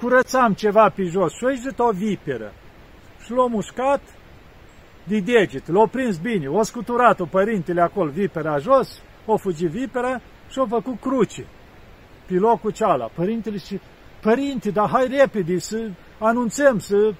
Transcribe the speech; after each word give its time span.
curățam 0.00 0.52
ceva 0.54 0.88
pe 0.88 1.02
jos 1.02 1.32
și 1.32 1.44
o 1.44 1.84
o 1.84 1.90
viperă. 1.90 2.52
Și 3.24 3.32
l-a 3.32 3.46
mușcat 3.46 4.00
de 5.04 5.20
deget, 5.20 5.68
l-a 5.68 5.86
prins 5.86 6.18
bine, 6.18 6.46
o 6.48 6.62
scuturat-o 6.62 7.24
părintele 7.24 7.80
acolo, 7.80 8.10
vipera 8.10 8.58
jos, 8.58 9.02
o 9.26 9.36
fugi 9.36 9.66
vipera 9.66 10.20
și 10.50 10.58
o 10.58 10.66
făcut 10.66 11.00
cruce 11.00 11.46
pe 12.26 12.34
locul 12.34 12.70
ceala. 12.70 13.10
Părintele 13.14 13.56
și 13.58 13.80
Părinte, 14.20 14.70
dar 14.70 14.88
hai 14.88 15.06
repede 15.06 15.58
să 15.58 15.90
anunțăm, 16.18 16.78
să... 16.78 17.14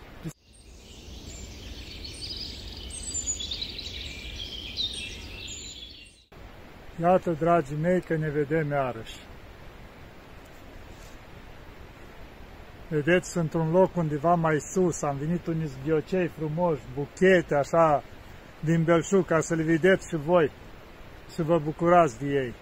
Iată, 7.00 7.36
dragii 7.38 7.76
mei, 7.80 8.00
că 8.00 8.16
ne 8.16 8.28
vedem 8.28 8.70
iarăși. 8.70 9.14
Vedeți, 12.90 13.30
sunt 13.30 13.52
un 13.52 13.70
loc 13.70 13.96
undeva 13.96 14.34
mai 14.34 14.60
sus, 14.60 15.02
am 15.02 15.16
venit 15.16 15.46
unii 15.46 15.70
ghiocei 15.84 16.28
frumoși, 16.28 16.82
buchete, 16.94 17.54
așa, 17.54 18.02
din 18.60 18.84
belșug, 18.84 19.26
ca 19.26 19.40
să 19.40 19.54
le 19.54 19.62
vedeți 19.62 20.08
și 20.08 20.16
voi, 20.16 20.50
să 21.26 21.42
vă 21.42 21.58
bucurați 21.58 22.18
de 22.18 22.26
ei. 22.26 22.54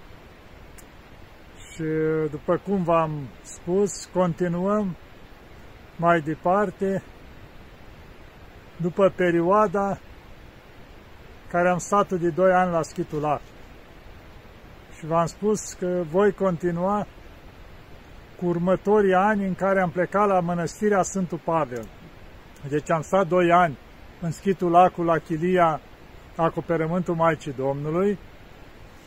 Și 1.72 1.84
după 2.30 2.60
cum 2.64 2.82
v-am 2.82 3.28
spus, 3.42 4.04
continuăm 4.04 4.96
mai 5.96 6.20
departe 6.20 7.02
după 8.76 9.12
perioada 9.16 9.98
care 11.50 11.68
am 11.68 11.78
stat 11.78 12.12
de 12.12 12.28
2 12.30 12.52
ani 12.52 12.70
la 12.70 12.82
Schitulat. 12.82 13.40
Și 14.98 15.06
v-am 15.06 15.26
spus 15.26 15.72
că 15.72 16.02
voi 16.10 16.32
continua 16.32 17.06
cu 18.40 18.46
următorii 18.46 19.14
ani 19.14 19.46
în 19.46 19.54
care 19.54 19.80
am 19.80 19.90
plecat 19.90 20.28
la 20.28 20.40
mănăstirea 20.40 21.02
Sfântul 21.02 21.40
Pavel. 21.44 21.86
Deci 22.68 22.90
am 22.90 23.02
stat 23.02 23.28
2 23.28 23.52
ani 23.52 23.78
în 24.20 24.30
Schitul 24.30 24.70
Lacul 24.70 25.04
la 25.04 25.18
Chilia 25.18 25.80
acoperământul 26.36 27.14
Maicii 27.14 27.54
Domnului, 27.56 28.18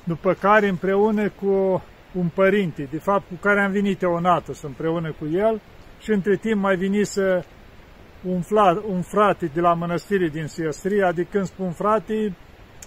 după 0.04 0.34
care 0.34 0.68
împreună 0.68 1.30
cu 1.30 1.84
un 2.14 2.28
părinte, 2.34 2.88
de 2.92 2.98
fapt 2.98 3.28
cu 3.28 3.36
care 3.42 3.62
am 3.62 3.72
venit 3.72 4.02
Eonatus 4.02 4.62
împreună 4.62 5.16
cu 5.20 5.28
el 5.34 5.62
și 6.00 6.12
între 6.12 6.36
timp 6.36 6.62
mai 6.62 6.76
venise 6.76 7.46
un, 8.24 8.42
fla, 8.42 8.82
un 8.90 9.02
frate 9.02 9.46
de 9.54 9.62
la 9.62 9.74
mănăstire 9.74 10.28
din 10.28 10.48
Siestria, 10.48 11.08
adică 11.08 11.28
când 11.32 11.46
spun 11.46 11.72
frate, 11.72 12.36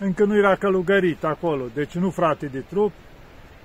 încă 0.00 0.24
nu 0.24 0.36
era 0.36 0.54
călugărit 0.54 1.24
acolo, 1.24 1.64
deci 1.74 1.94
nu 1.94 2.10
frate 2.10 2.46
de 2.46 2.64
trup, 2.68 2.92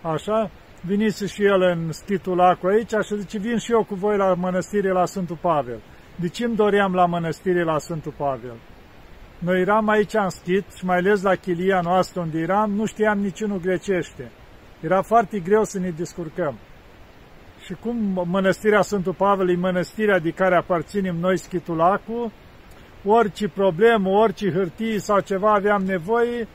așa, 0.01 0.51
venise 0.81 1.25
și 1.25 1.43
el 1.43 1.61
în 1.61 1.91
schitul 1.91 2.35
lacu 2.35 2.67
aici 2.67 2.93
și 3.05 3.19
zice, 3.19 3.37
vin 3.37 3.57
și 3.57 3.71
eu 3.71 3.83
cu 3.83 3.95
voi 3.95 4.17
la 4.17 4.33
mănăstire 4.33 4.91
la 4.91 5.05
Sfântul 5.05 5.37
Pavel. 5.41 5.79
De 6.15 6.27
ce 6.27 6.45
îmi 6.45 6.55
doream 6.55 6.93
la 6.93 7.05
mănăstire 7.05 7.63
la 7.63 7.77
Sfântul 7.77 8.13
Pavel? 8.17 8.55
Noi 9.37 9.61
eram 9.61 9.89
aici 9.89 10.13
în 10.13 10.29
schit 10.29 10.65
și 10.77 10.85
mai 10.85 10.97
ales 10.97 11.21
la 11.21 11.35
chilia 11.35 11.79
noastră 11.81 12.21
unde 12.21 12.39
eram, 12.39 12.71
nu 12.71 12.85
știam 12.85 13.19
niciunul 13.19 13.59
grecește. 13.59 14.31
Era 14.81 15.01
foarte 15.01 15.39
greu 15.39 15.63
să 15.63 15.79
ne 15.79 15.89
descurcăm. 15.89 16.55
Și 17.65 17.73
cum 17.73 18.27
mănăstirea 18.29 18.81
Sfântul 18.81 19.13
Pavel 19.13 19.49
e 19.49 19.55
mănăstirea 19.55 20.19
de 20.19 20.29
care 20.29 20.55
aparținem 20.55 21.15
noi 21.15 21.37
Schitulacu, 21.37 22.31
orice 23.05 23.47
problemă, 23.47 24.09
orice 24.09 24.51
hârtie 24.51 24.99
sau 24.99 25.19
ceva 25.19 25.53
aveam 25.53 25.83
nevoie, 25.83 26.47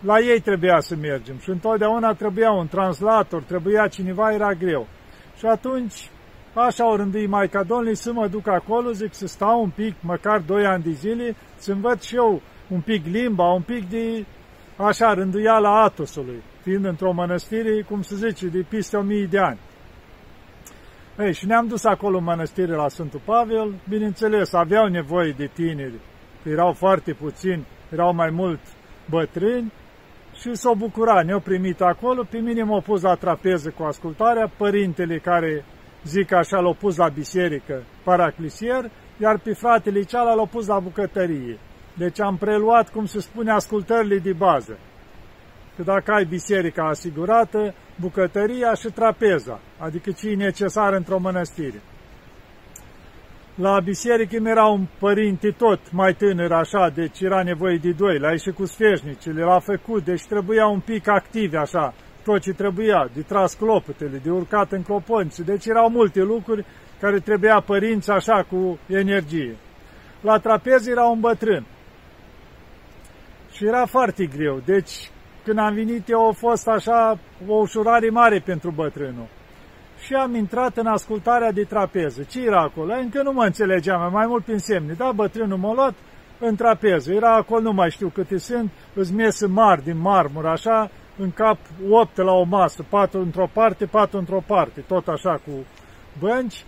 la 0.00 0.18
ei 0.18 0.40
trebuia 0.40 0.80
să 0.80 0.96
mergem. 0.96 1.38
Și 1.38 1.50
întotdeauna 1.50 2.12
trebuia 2.12 2.50
un 2.50 2.66
translator, 2.66 3.42
trebuia 3.42 3.86
cineva, 3.86 4.32
era 4.32 4.52
greu. 4.52 4.86
Și 5.36 5.46
atunci, 5.46 6.10
așa 6.54 6.90
o 6.90 6.96
rândui 6.96 7.26
Maica 7.26 7.62
Domnului 7.62 7.94
să 7.94 8.12
mă 8.12 8.26
duc 8.26 8.46
acolo, 8.46 8.92
zic 8.92 9.14
să 9.14 9.26
stau 9.26 9.62
un 9.62 9.70
pic, 9.70 9.94
măcar 10.00 10.40
doi 10.46 10.66
ani 10.66 10.82
de 10.82 10.90
zile, 10.90 11.36
să 11.56 11.72
învăț 11.72 12.04
și 12.04 12.16
eu 12.16 12.40
un 12.68 12.80
pic 12.80 13.06
limba, 13.06 13.52
un 13.52 13.62
pic 13.62 13.88
de, 13.88 14.24
așa, 14.76 15.14
rânduiala 15.14 15.82
Atosului 15.82 16.42
fiind 16.68 16.84
într-o 16.84 17.12
mănăstire, 17.12 17.82
cum 17.82 18.02
se 18.02 18.14
zice, 18.14 18.46
de 18.46 18.64
peste 18.68 18.96
o 18.96 19.02
mii 19.02 19.26
de 19.26 19.38
ani. 19.38 19.58
Ei, 21.18 21.32
și 21.32 21.46
ne-am 21.46 21.66
dus 21.66 21.84
acolo 21.84 22.18
în 22.18 22.24
mănăstire 22.24 22.74
la 22.74 22.88
Sfântul 22.88 23.20
Pavel, 23.24 23.74
bineînțeles, 23.88 24.52
aveau 24.52 24.86
nevoie 24.86 25.32
de 25.32 25.50
tineri, 25.54 26.00
că 26.42 26.48
erau 26.48 26.72
foarte 26.72 27.12
puțini, 27.12 27.66
erau 27.92 28.14
mai 28.14 28.30
mult 28.30 28.60
bătrâni, 29.10 29.72
și 30.40 30.54
s-au 30.54 30.74
bucurat, 30.74 31.24
ne-au 31.24 31.40
primit 31.40 31.80
acolo, 31.80 32.24
pe 32.30 32.38
mine 32.38 32.62
m-au 32.62 32.80
pus 32.80 33.02
la 33.02 33.14
trapeză 33.14 33.70
cu 33.70 33.82
ascultarea, 33.82 34.52
părintele 34.56 35.18
care, 35.18 35.64
zic 36.04 36.32
așa, 36.32 36.58
l-au 36.58 36.74
pus 36.74 36.96
la 36.96 37.08
biserică, 37.08 37.82
paraclisier, 38.04 38.90
iar 39.20 39.38
pe 39.38 39.52
fratele 39.52 40.02
cealaltă 40.02 40.36
l-au 40.36 40.46
pus 40.46 40.66
la 40.66 40.78
bucătărie. 40.78 41.58
Deci 41.96 42.20
am 42.20 42.36
preluat, 42.36 42.88
cum 42.88 43.04
se 43.04 43.20
spune, 43.20 43.50
ascultările 43.50 44.18
de 44.18 44.32
bază 44.32 44.78
că 45.78 45.84
dacă 45.84 46.12
ai 46.12 46.24
biserica 46.24 46.82
asigurată, 46.88 47.74
bucătăria 48.00 48.74
și 48.74 48.88
trapeza, 48.88 49.60
adică 49.78 50.10
ce 50.10 50.28
e 50.28 50.34
necesar 50.34 50.92
într-o 50.92 51.18
mănăstire. 51.18 51.82
La 53.60 53.80
biserică 53.80 54.40
mi 54.40 54.50
era 54.50 54.66
un 54.66 54.86
părinte 54.98 55.50
tot 55.50 55.80
mai 55.92 56.14
tânăr 56.14 56.52
așa, 56.52 56.88
deci 56.94 57.20
era 57.20 57.42
nevoie 57.42 57.76
de 57.76 57.90
doi, 57.90 58.18
la 58.18 58.36
și 58.36 58.50
cu 58.50 58.64
sfeșnicile, 58.64 59.42
l-a 59.42 59.58
făcut, 59.58 60.04
deci 60.04 60.26
trebuia 60.26 60.66
un 60.66 60.80
pic 60.80 61.08
activ 61.08 61.54
așa, 61.54 61.94
tot 62.24 62.40
ce 62.40 62.52
trebuia, 62.52 63.10
de 63.14 63.22
tras 63.22 63.54
clopotele, 63.54 64.20
de 64.22 64.30
urcat 64.30 64.72
în 64.72 64.82
cloponți, 64.82 65.44
deci 65.44 65.66
erau 65.66 65.90
multe 65.90 66.20
lucruri 66.20 66.64
care 67.00 67.18
trebuia 67.18 67.60
părinți 67.66 68.10
așa 68.10 68.42
cu 68.50 68.78
energie. 68.86 69.56
La 70.20 70.38
trapez 70.38 70.86
era 70.86 71.04
un 71.04 71.20
bătrân 71.20 71.66
și 73.52 73.66
era 73.66 73.86
foarte 73.86 74.26
greu, 74.26 74.60
deci 74.64 75.10
când 75.44 75.58
am 75.58 75.74
venit 75.74 76.08
eu 76.08 76.28
a 76.28 76.32
fost 76.32 76.68
așa 76.68 77.18
o 77.46 77.54
ușurare 77.54 78.10
mare 78.10 78.38
pentru 78.38 78.70
bătrânul. 78.70 79.26
Și 80.00 80.14
am 80.14 80.34
intrat 80.34 80.76
în 80.76 80.86
ascultarea 80.86 81.52
de 81.52 81.64
trapeză. 81.64 82.22
Ce 82.22 82.44
era 82.44 82.60
acolo? 82.60 82.94
Încă 82.94 83.22
nu 83.22 83.32
mă 83.32 83.44
înțelegeam, 83.44 84.12
mai 84.12 84.26
mult 84.26 84.44
prin 84.44 84.58
semne. 84.58 84.92
Da, 84.92 85.12
bătrânul 85.12 85.58
m-a 85.58 85.72
luat 85.72 85.94
în 86.38 86.56
trapeză. 86.56 87.12
Era 87.12 87.34
acolo, 87.34 87.60
nu 87.60 87.72
mai 87.72 87.90
știu 87.90 88.08
câte 88.08 88.38
sunt, 88.38 88.70
îți 88.94 89.14
mese 89.14 89.46
mari 89.46 89.82
din 89.82 89.98
marmură, 89.98 90.48
așa, 90.48 90.90
în 91.18 91.30
cap 91.30 91.58
opt 91.90 92.16
la 92.16 92.32
o 92.32 92.44
masă, 92.44 92.84
patru 92.88 93.20
într-o 93.20 93.48
parte, 93.52 93.86
patru 93.86 94.18
într-o 94.18 94.42
parte, 94.46 94.80
tot 94.80 95.08
așa 95.08 95.40
cu 95.46 95.52
bănci. 96.18 96.64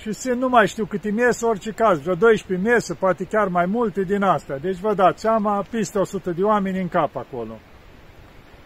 Și 0.00 0.12
sunt 0.12 0.40
nu 0.40 0.48
mai 0.48 0.66
știu 0.66 0.84
câte 0.84 1.10
mese, 1.10 1.46
orice 1.46 1.70
caz, 1.70 2.00
vreo 2.00 2.14
12 2.14 2.68
mese, 2.68 2.94
poate 2.94 3.24
chiar 3.24 3.48
mai 3.48 3.66
multe 3.66 4.02
din 4.02 4.22
astea. 4.22 4.58
Deci 4.58 4.76
vă 4.76 4.94
dați 4.94 5.20
seama, 5.20 5.64
peste 5.70 5.98
100 5.98 6.30
de 6.30 6.42
oameni 6.42 6.80
în 6.80 6.88
cap 6.88 7.16
acolo. 7.16 7.58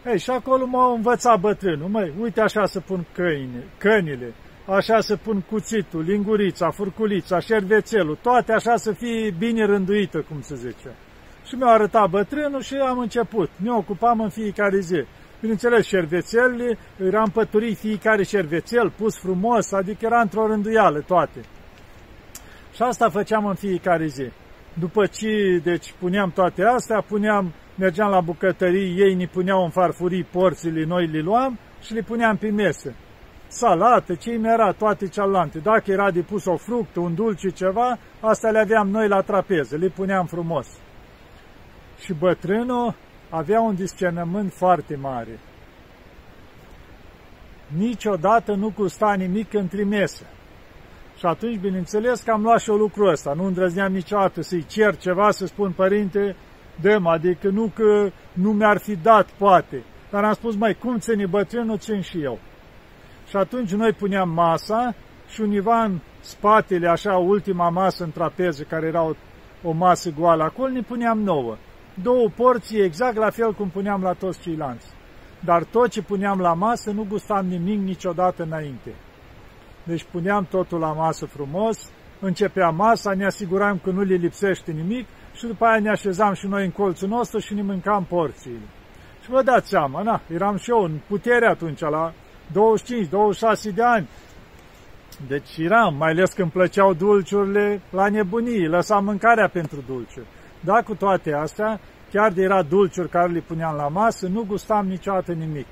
Ei, 0.06 0.18
și 0.18 0.30
acolo 0.30 0.66
m-a 0.66 0.92
învățat 0.92 1.40
bătrânul, 1.40 1.88
măi, 1.88 2.12
uite 2.20 2.40
așa 2.40 2.66
să 2.66 2.80
pun 2.80 3.06
căine, 3.14 3.64
cănile, 3.78 4.34
așa 4.66 5.00
să 5.00 5.16
pun 5.16 5.40
cuțitul, 5.40 6.02
lingurița, 6.02 6.70
furculița, 6.70 7.38
șervețelul, 7.38 8.18
toate 8.22 8.52
așa 8.52 8.76
să 8.76 8.92
fie 8.92 9.34
bine 9.38 9.64
rânduită, 9.64 10.24
cum 10.28 10.40
se 10.40 10.54
zice. 10.54 10.94
Și 11.44 11.54
mi-a 11.54 11.66
arătat 11.66 12.10
bătrânul 12.10 12.60
și 12.60 12.74
am 12.74 12.98
început. 12.98 13.50
Ne 13.56 13.70
ocupam 13.70 14.20
în 14.20 14.28
fiecare 14.28 14.78
zi. 14.78 15.04
Bineînțeles, 15.40 15.86
șervețelele, 15.86 16.78
era 17.06 17.22
împăturit 17.22 17.78
fiecare 17.78 18.22
șervețel, 18.22 18.90
pus 18.96 19.18
frumos, 19.18 19.72
adică 19.72 20.06
era 20.06 20.20
într-o 20.20 20.46
rânduială 20.46 21.00
toate. 21.06 21.40
Și 22.74 22.82
asta 22.82 23.08
făceam 23.08 23.46
în 23.46 23.54
fiecare 23.54 24.06
zi. 24.06 24.30
După 24.78 25.06
ce, 25.06 25.60
deci, 25.62 25.94
puneam 25.98 26.30
toate 26.30 26.62
astea, 26.62 27.04
puneam 27.08 27.52
mergeam 27.80 28.10
la 28.10 28.20
bucătării, 28.20 29.00
ei 29.00 29.14
ne 29.14 29.26
puneau 29.26 29.64
în 29.64 29.70
farfurii 29.70 30.24
porțile, 30.24 30.84
noi 30.84 31.06
le 31.06 31.20
luam 31.20 31.58
și 31.80 31.92
le 31.92 32.00
puneam 32.00 32.36
pe 32.36 32.50
mesă. 32.50 32.94
Salată, 33.46 34.14
ce 34.14 34.30
mi 34.30 34.48
era, 34.48 34.72
toate 34.72 35.08
cealante. 35.08 35.58
Dacă 35.58 35.90
era 35.90 36.10
de 36.10 36.20
pus 36.20 36.44
o 36.44 36.56
fructă, 36.56 37.00
un 37.00 37.14
dulce, 37.14 37.48
ceva, 37.48 37.98
astea 38.20 38.50
le 38.50 38.58
aveam 38.58 38.88
noi 38.88 39.08
la 39.08 39.20
trapeză, 39.20 39.76
le 39.76 39.88
puneam 39.88 40.26
frumos. 40.26 40.66
Și 42.04 42.12
bătrânul 42.12 42.94
avea 43.30 43.60
un 43.60 43.74
discernământ 43.74 44.52
foarte 44.52 44.96
mare. 44.96 45.38
Niciodată 47.76 48.54
nu 48.54 48.72
gusta 48.76 49.14
nimic 49.14 49.54
între 49.54 49.84
mese. 49.84 50.26
Și 51.18 51.26
atunci, 51.26 51.58
bineînțeles, 51.58 52.22
că 52.22 52.30
am 52.30 52.42
luat 52.42 52.60
și 52.60 52.70
o 52.70 52.76
lucru 52.76 53.06
ăsta. 53.06 53.32
Nu 53.32 53.44
îndrăzneam 53.44 53.92
niciodată 53.92 54.42
să-i 54.42 54.66
cer 54.66 54.96
ceva, 54.96 55.30
să 55.30 55.46
spun, 55.46 55.72
părinte, 55.72 56.36
dăm, 56.82 57.06
adică 57.06 57.48
nu 57.48 57.70
că 57.74 58.10
nu 58.32 58.52
mi-ar 58.52 58.78
fi 58.78 58.96
dat, 58.96 59.28
poate. 59.38 59.82
Dar 60.10 60.24
am 60.24 60.32
spus, 60.32 60.54
mai 60.54 60.74
cum 60.74 60.98
ține 60.98 61.26
bătrânul, 61.26 61.78
țin 61.78 62.00
și 62.00 62.22
eu. 62.22 62.38
Și 63.28 63.36
atunci 63.36 63.72
noi 63.72 63.92
puneam 63.92 64.30
masa 64.30 64.94
și 65.28 65.40
univa 65.40 65.82
în 65.82 65.98
spatele, 66.20 66.88
așa, 66.88 67.16
ultima 67.16 67.68
masă 67.68 68.04
în 68.04 68.10
trapeză, 68.10 68.62
care 68.62 68.86
era 68.86 69.02
o, 69.02 69.12
o 69.62 69.72
masă 69.72 70.10
goală 70.18 70.42
acolo, 70.42 70.68
ne 70.68 70.80
puneam 70.80 71.18
nouă. 71.18 71.56
Două 72.02 72.28
porții, 72.36 72.82
exact 72.82 73.16
la 73.16 73.30
fel 73.30 73.52
cum 73.52 73.68
puneam 73.68 74.02
la 74.02 74.12
toți 74.12 74.40
ceilalți. 74.40 74.86
Dar 75.44 75.64
tot 75.64 75.88
ce 75.88 76.02
puneam 76.02 76.40
la 76.40 76.52
masă 76.52 76.90
nu 76.90 77.06
gustam 77.08 77.46
nimic 77.46 77.80
niciodată 77.80 78.42
înainte. 78.42 78.94
Deci 79.84 80.06
puneam 80.10 80.46
totul 80.50 80.78
la 80.78 80.92
masă 80.92 81.26
frumos, 81.26 81.90
începea 82.20 82.68
masa, 82.68 83.12
ne 83.12 83.24
asiguram 83.24 83.78
că 83.82 83.90
nu 83.90 84.02
le 84.02 84.14
lipsește 84.14 84.72
nimic 84.72 85.06
și 85.40 85.46
după 85.46 85.64
aia 85.64 85.80
ne 85.80 85.90
așezam 85.90 86.34
și 86.34 86.46
noi 86.46 86.64
în 86.64 86.70
colțul 86.70 87.08
nostru 87.08 87.38
și 87.38 87.54
ne 87.54 87.62
mâncam 87.62 88.04
porțiile. 88.04 88.68
Și 89.22 89.30
vă 89.30 89.42
dați 89.42 89.68
seama, 89.68 90.02
na, 90.02 90.20
eram 90.34 90.56
și 90.56 90.70
eu 90.70 90.82
în 90.82 91.00
putere 91.06 91.46
atunci, 91.46 91.80
la 91.80 92.12
25-26 93.70 93.74
de 93.74 93.82
ani. 93.82 94.08
Deci 95.28 95.56
eram, 95.56 95.94
mai 95.94 96.10
ales 96.10 96.32
când 96.32 96.50
plăceau 96.50 96.94
dulciurile 96.94 97.80
la 97.90 98.08
nebunii, 98.08 98.66
lăsam 98.66 99.04
mâncarea 99.04 99.48
pentru 99.48 99.84
dulciuri. 99.86 100.26
Dar 100.60 100.82
cu 100.82 100.94
toate 100.94 101.32
astea, 101.32 101.80
chiar 102.12 102.32
de 102.32 102.42
era 102.42 102.62
dulciuri 102.62 103.08
care 103.08 103.32
le 103.32 103.40
puneam 103.40 103.76
la 103.76 103.88
masă, 103.88 104.28
nu 104.28 104.44
gustam 104.48 104.86
niciodată 104.86 105.32
nimic. 105.32 105.66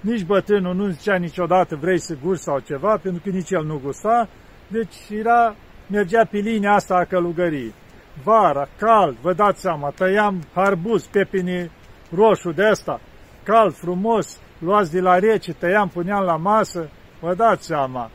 Nici 0.00 0.24
bătrânul 0.24 0.74
nu 0.74 0.88
zicea 0.88 1.16
niciodată 1.16 1.76
vrei 1.76 1.98
să 1.98 2.16
gusti 2.22 2.44
sau 2.44 2.58
ceva, 2.58 2.96
pentru 2.96 3.22
că 3.24 3.30
nici 3.30 3.50
el 3.50 3.64
nu 3.64 3.80
gusta, 3.84 4.28
deci 4.68 4.96
era, 5.18 5.54
mergea 5.90 6.24
pe 6.30 6.38
linia 6.38 6.72
asta 6.72 6.94
a 6.94 7.04
călugării. 7.04 7.74
Vara, 8.22 8.68
cald, 8.78 9.16
vă 9.20 9.32
dați 9.32 9.60
seama, 9.60 9.90
tăiam 9.90 10.42
harbuz, 10.54 11.06
pepini 11.06 11.70
roșu 12.14 12.50
de 12.50 12.64
asta, 12.64 13.00
cald, 13.42 13.74
frumos, 13.74 14.40
luați 14.58 14.92
de 14.92 15.00
la 15.00 15.18
rece, 15.18 15.52
tăiam, 15.52 15.88
puneam 15.88 16.24
la 16.24 16.36
masă, 16.36 16.88
vă 17.20 17.34
dați 17.34 17.66
seama. 17.66 18.10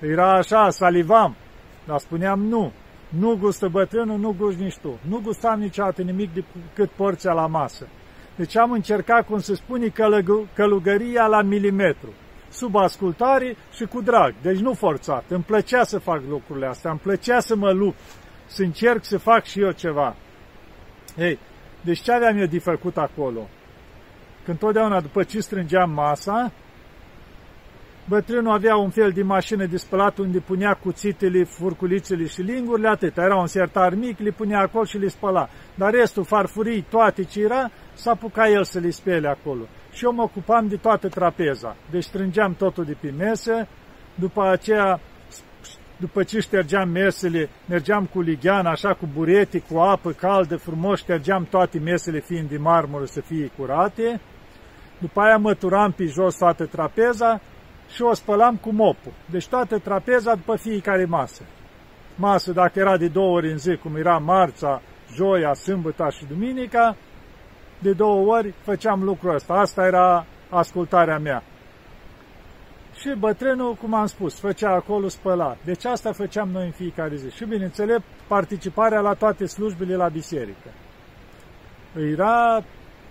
Era 0.00 0.32
așa, 0.32 0.70
salivam, 0.70 1.36
dar 1.86 1.98
spuneam 1.98 2.40
nu, 2.40 2.72
nu 3.08 3.36
gustă 3.36 3.68
bătrânul, 3.68 4.18
nu 4.18 4.34
gusti 4.38 4.62
nici 4.62 4.78
tu. 4.78 4.98
Nu 5.08 5.20
gustam 5.22 5.60
niciodată 5.60 6.02
nimic 6.02 6.30
decât 6.34 6.90
porția 6.90 7.32
la 7.32 7.46
masă. 7.46 7.86
Deci 8.36 8.56
am 8.56 8.70
încercat, 8.70 9.26
cum 9.26 9.38
se 9.38 9.54
spune, 9.54 9.92
călugăria 10.54 11.26
la 11.26 11.42
milimetru, 11.42 12.12
sub 12.48 12.76
ascultare 12.76 13.56
și 13.72 13.84
cu 13.84 14.00
drag, 14.00 14.34
deci 14.42 14.58
nu 14.58 14.72
forțat. 14.72 15.24
Îmi 15.28 15.42
plăcea 15.42 15.82
să 15.82 15.98
fac 15.98 16.22
lucrurile 16.28 16.66
astea, 16.66 16.90
îmi 16.90 17.00
plăcea 17.00 17.40
să 17.40 17.56
mă 17.56 17.70
lupt, 17.70 17.98
să 18.50 18.62
încerc 18.62 19.04
să 19.04 19.18
fac 19.18 19.44
și 19.44 19.60
eu 19.60 19.70
ceva. 19.70 20.16
Ei, 21.16 21.38
deci 21.80 22.00
ce 22.00 22.12
aveam 22.12 22.38
eu 22.38 22.46
de 22.46 22.58
făcut 22.58 22.96
acolo? 22.96 23.48
Când 24.44 24.58
totdeauna 24.58 25.00
după 25.00 25.22
ce 25.22 25.40
strângeam 25.40 25.90
masa, 25.90 26.52
bătrânul 28.08 28.52
avea 28.52 28.76
un 28.76 28.90
fel 28.90 29.10
de 29.10 29.22
mașină 29.22 29.66
de 29.66 29.76
spălat 29.76 30.18
unde 30.18 30.38
punea 30.38 30.74
cuțitele, 30.74 31.44
furculițele 31.44 32.26
și 32.26 32.40
lingurile, 32.40 32.88
atât. 32.88 33.16
Era 33.16 33.36
un 33.36 33.46
sertar 33.46 33.94
mic, 33.94 34.18
le 34.18 34.30
punea 34.30 34.60
acolo 34.60 34.84
și 34.84 34.98
le 34.98 35.08
spăla. 35.08 35.48
Dar 35.74 35.90
restul, 35.90 36.24
farfurii, 36.24 36.86
toate 36.88 37.24
ce 37.24 37.40
era, 37.40 37.70
s-a 37.94 38.10
apucat 38.10 38.48
el 38.48 38.64
să 38.64 38.78
le 38.78 38.90
spele 38.90 39.28
acolo. 39.28 39.62
Și 39.92 40.04
eu 40.04 40.12
mă 40.12 40.22
ocupam 40.22 40.68
de 40.68 40.76
toată 40.76 41.08
trapeza. 41.08 41.76
Deci 41.90 42.04
strângeam 42.04 42.54
totul 42.54 42.84
de 42.84 42.96
pe 43.00 43.10
mesă, 43.18 43.68
după 44.14 44.46
aceea 44.46 45.00
după 46.00 46.22
ce 46.22 46.40
ștergeam 46.40 46.88
mesele, 46.88 47.48
mergeam 47.68 48.04
cu 48.04 48.20
lighean, 48.20 48.66
așa 48.66 48.94
cu 48.94 49.08
burete, 49.14 49.58
cu 49.58 49.78
apă 49.78 50.10
caldă, 50.10 50.56
frumos, 50.56 50.98
ștergeam 50.98 51.46
toate 51.50 51.78
mesele 51.78 52.20
fiind 52.20 52.48
de 52.48 52.56
marmură 52.56 53.04
să 53.04 53.20
fie 53.20 53.50
curate, 53.56 54.20
după 54.98 55.20
aia 55.20 55.36
măturam 55.36 55.92
pe 55.92 56.04
jos 56.04 56.36
toată 56.36 56.66
trapeza 56.66 57.40
și 57.94 58.02
o 58.02 58.14
spălam 58.14 58.56
cu 58.56 58.72
mopul. 58.72 59.12
Deci 59.30 59.46
toată 59.46 59.78
trapeza 59.78 60.34
după 60.34 60.56
fiecare 60.56 61.04
masă. 61.04 61.42
Masă, 62.16 62.52
dacă 62.52 62.78
era 62.78 62.96
de 62.96 63.08
două 63.08 63.36
ori 63.36 63.50
în 63.50 63.58
zi, 63.58 63.76
cum 63.76 63.96
era 63.96 64.18
marța, 64.18 64.82
joia, 65.14 65.54
sâmbăta 65.54 66.08
și 66.10 66.24
duminica, 66.24 66.96
de 67.78 67.92
două 67.92 68.34
ori 68.36 68.54
făceam 68.62 69.02
lucrul 69.02 69.34
ăsta. 69.34 69.52
Asta 69.54 69.86
era 69.86 70.26
ascultarea 70.48 71.18
mea. 71.18 71.42
Și 73.00 73.14
bătrânul, 73.18 73.74
cum 73.74 73.94
am 73.94 74.06
spus, 74.06 74.38
făcea 74.38 74.70
acolo 74.70 75.08
spălat. 75.08 75.58
Deci 75.64 75.84
asta 75.84 76.12
făceam 76.12 76.48
noi 76.48 76.64
în 76.64 76.70
fiecare 76.70 77.16
zi. 77.16 77.30
Și, 77.30 77.44
bineînțeles, 77.44 77.98
participarea 78.26 79.00
la 79.00 79.14
toate 79.14 79.46
slujbele 79.46 79.94
la 79.96 80.08
biserică. 80.08 80.68
Era, 82.12 82.64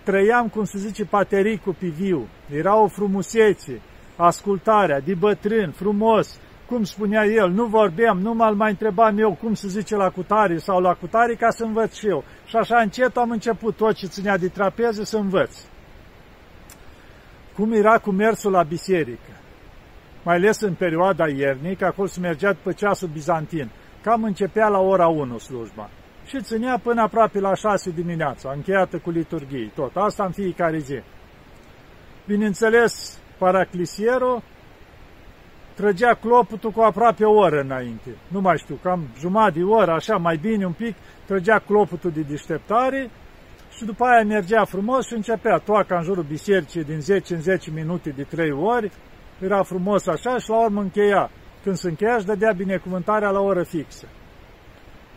trăiam, 0.04 0.48
cum 0.48 0.64
se 0.64 0.78
zice, 0.78 1.04
patericul 1.04 1.76
pe 1.78 1.86
viu. 1.86 2.28
Era 2.54 2.76
o 2.76 2.88
frumusețe, 2.88 3.80
ascultarea, 4.16 5.00
de 5.00 5.14
bătrân, 5.14 5.70
frumos, 5.70 6.38
cum 6.66 6.84
spunea 6.84 7.24
el, 7.24 7.50
nu 7.50 7.64
vorbeam, 7.64 8.18
nu 8.18 8.34
m-al 8.34 8.54
mai 8.54 8.70
întrebam 8.70 9.18
eu 9.18 9.38
cum 9.40 9.54
se 9.54 9.68
zice 9.68 9.96
la 9.96 10.10
cutare 10.10 10.56
sau 10.56 10.80
la 10.80 10.94
cutare 10.94 11.34
ca 11.34 11.50
să 11.50 11.64
învăț 11.64 11.94
și 11.94 12.08
eu. 12.08 12.24
Și 12.46 12.56
așa 12.56 12.80
încet 12.80 13.16
am 13.16 13.30
început 13.30 13.76
tot 13.76 13.94
ce 13.94 14.06
ținea 14.06 14.36
de 14.38 14.48
trapeză 14.48 15.02
să 15.02 15.16
învăț. 15.16 15.56
Cum 17.54 17.72
era 17.72 17.98
cu 17.98 18.10
mersul 18.10 18.50
la 18.50 18.62
biserică 18.62 19.39
mai 20.22 20.34
ales 20.36 20.60
în 20.60 20.74
perioada 20.74 21.28
iernii, 21.28 21.76
că 21.76 21.84
acolo 21.84 22.06
se 22.06 22.20
mergea 22.20 22.52
după 22.52 22.72
ceasul 22.72 23.08
bizantin. 23.08 23.70
Cam 24.02 24.22
începea 24.24 24.68
la 24.68 24.78
ora 24.78 25.06
1 25.06 25.38
slujba 25.38 25.90
și 26.26 26.40
ținea 26.40 26.78
până 26.82 27.02
aproape 27.02 27.40
la 27.40 27.54
6 27.54 27.90
dimineața, 27.90 28.52
încheiată 28.54 28.98
cu 28.98 29.10
liturghii, 29.10 29.72
tot 29.74 29.90
asta 29.94 30.24
în 30.24 30.30
fiecare 30.30 30.78
zi. 30.78 31.02
Bineînțeles, 32.26 33.18
paraclisierul 33.38 34.42
trăgea 35.74 36.14
clopotul 36.14 36.70
cu 36.70 36.80
aproape 36.80 37.24
o 37.24 37.32
oră 37.32 37.60
înainte. 37.60 38.10
Nu 38.28 38.40
mai 38.40 38.58
știu, 38.58 38.78
cam 38.82 39.08
jumătate 39.18 39.58
de 39.58 39.64
oră, 39.64 39.92
așa, 39.92 40.16
mai 40.16 40.36
bine 40.36 40.64
un 40.66 40.72
pic, 40.72 40.94
trăgea 41.26 41.58
clopotul 41.58 42.10
de 42.10 42.20
deșteptare 42.20 43.10
și 43.76 43.84
după 43.84 44.04
aia 44.04 44.24
mergea 44.24 44.64
frumos 44.64 45.06
și 45.06 45.14
începea 45.14 45.58
toaca 45.58 45.96
în 45.96 46.02
jurul 46.02 46.22
bisericii 46.22 46.84
din 46.84 47.00
10 47.00 47.34
în 47.34 47.40
10 47.40 47.70
minute 47.70 48.10
de 48.10 48.22
3 48.22 48.50
ori, 48.50 48.90
era 49.40 49.62
frumos 49.62 50.06
așa 50.06 50.38
și 50.38 50.48
la 50.50 50.64
urmă 50.64 50.80
încheia. 50.80 51.30
Când 51.62 51.76
se 51.76 51.88
încheia 51.88 52.14
își 52.14 52.26
dădea 52.26 52.52
binecuvântarea 52.52 53.30
la 53.30 53.40
oră 53.40 53.62
fixă. 53.62 54.06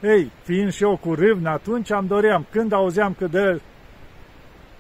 Ei, 0.02 0.32
fiind 0.44 0.72
și 0.72 0.84
eu 0.84 0.98
cu 0.98 1.14
râvne 1.14 1.50
atunci, 1.50 1.92
am 1.92 2.06
doream, 2.08 2.46
când 2.52 2.74
auzeam 2.74 3.14
că 3.18 3.28
dă 3.28 3.60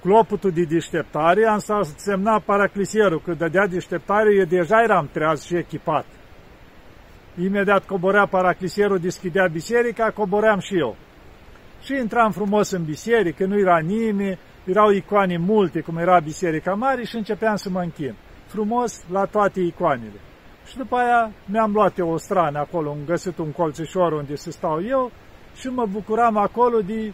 clopotul 0.01 0.51
de 0.51 0.63
deșteptare, 0.63 1.47
am 1.47 1.57
să 1.57 1.79
semna 1.95 2.39
paraclisierul, 2.39 3.21
că 3.21 3.33
dădea 3.33 3.67
deșteptare, 3.67 4.35
eu 4.35 4.45
deja 4.45 4.81
eram 4.81 5.09
treaz 5.11 5.43
și 5.43 5.55
echipat. 5.55 6.05
Imediat 7.41 7.85
coborea 7.85 8.25
paraclisierul, 8.25 8.99
deschidea 8.99 9.47
biserica, 9.47 10.11
coboream 10.11 10.59
și 10.59 10.77
eu. 10.77 10.95
Și 11.81 11.95
intram 11.95 12.31
frumos 12.31 12.71
în 12.71 12.83
biserică, 12.83 13.45
nu 13.45 13.59
era 13.59 13.77
nimeni, 13.77 14.39
erau 14.65 14.91
icoane 14.91 15.37
multe, 15.37 15.79
cum 15.81 15.97
era 15.97 16.19
biserica 16.19 16.73
mare 16.73 17.03
și 17.03 17.15
începeam 17.15 17.55
să 17.55 17.69
mă 17.69 17.79
închin 17.79 18.15
frumos 18.53 19.03
la 19.11 19.25
toate 19.25 19.59
icoanele. 19.59 20.19
Și 20.65 20.77
după 20.77 20.95
aia 20.95 21.31
mi-am 21.45 21.71
luat 21.71 21.97
eu 21.97 22.09
o 22.09 22.17
strană 22.17 22.59
acolo, 22.59 22.89
am 22.89 22.97
găsit 23.05 23.37
un 23.37 23.51
colțișor 23.51 24.11
unde 24.11 24.35
să 24.35 24.51
stau 24.51 24.83
eu 24.85 25.11
și 25.55 25.67
mă 25.67 25.85
bucuram 25.85 26.37
acolo 26.37 26.79
de, 26.81 27.13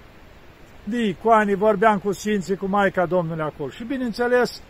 de 0.84 1.05
icoane, 1.05 1.55
vorbeam 1.55 1.98
cu 1.98 2.12
Sfinții, 2.12 2.55
cu 2.55 2.65
Maica 2.65 3.05
Domnului 3.05 3.43
acolo. 3.43 3.69
Și 3.69 3.84
bineînțeles, 3.84 4.62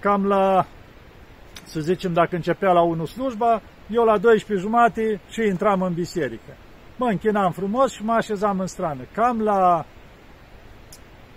cam 0.00 0.26
la, 0.26 0.66
să 1.64 1.80
zicem, 1.80 2.12
dacă 2.12 2.34
începea 2.34 2.72
la 2.72 2.82
1 2.82 3.04
slujba, 3.04 3.62
eu 3.90 4.04
la 4.04 4.18
12 4.18 4.66
jumate 4.66 5.20
și 5.28 5.40
intram 5.46 5.82
în 5.82 5.92
biserică. 5.92 6.56
Mă 6.96 7.06
închinam 7.06 7.52
frumos 7.52 7.92
și 7.92 8.04
mă 8.04 8.12
așezam 8.12 8.58
în 8.58 8.66
strană. 8.66 9.00
Cam 9.12 9.40
la 9.40 9.86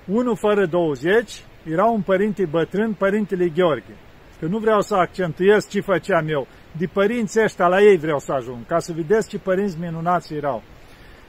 1 0.07 0.35
fără 0.35 0.65
20 0.65 1.43
era 1.63 1.85
un 1.85 2.01
părinte 2.01 2.45
bătrân, 2.45 2.93
părintele 2.93 3.47
Gheorghe 3.47 3.95
că 4.39 4.45
nu 4.45 4.57
vreau 4.57 4.81
să 4.81 4.95
accentuez 4.95 5.67
ce 5.69 5.81
făceam 5.81 6.27
eu. 6.27 6.47
De 6.77 6.85
părinții 6.93 7.43
ăștia, 7.43 7.67
la 7.67 7.81
ei 7.81 7.97
vreau 7.97 8.19
să 8.19 8.31
ajung, 8.31 8.65
ca 8.65 8.79
să 8.79 8.93
vedeți 8.93 9.29
ce 9.29 9.37
părinți 9.37 9.79
minunați 9.79 10.33
erau. 10.33 10.63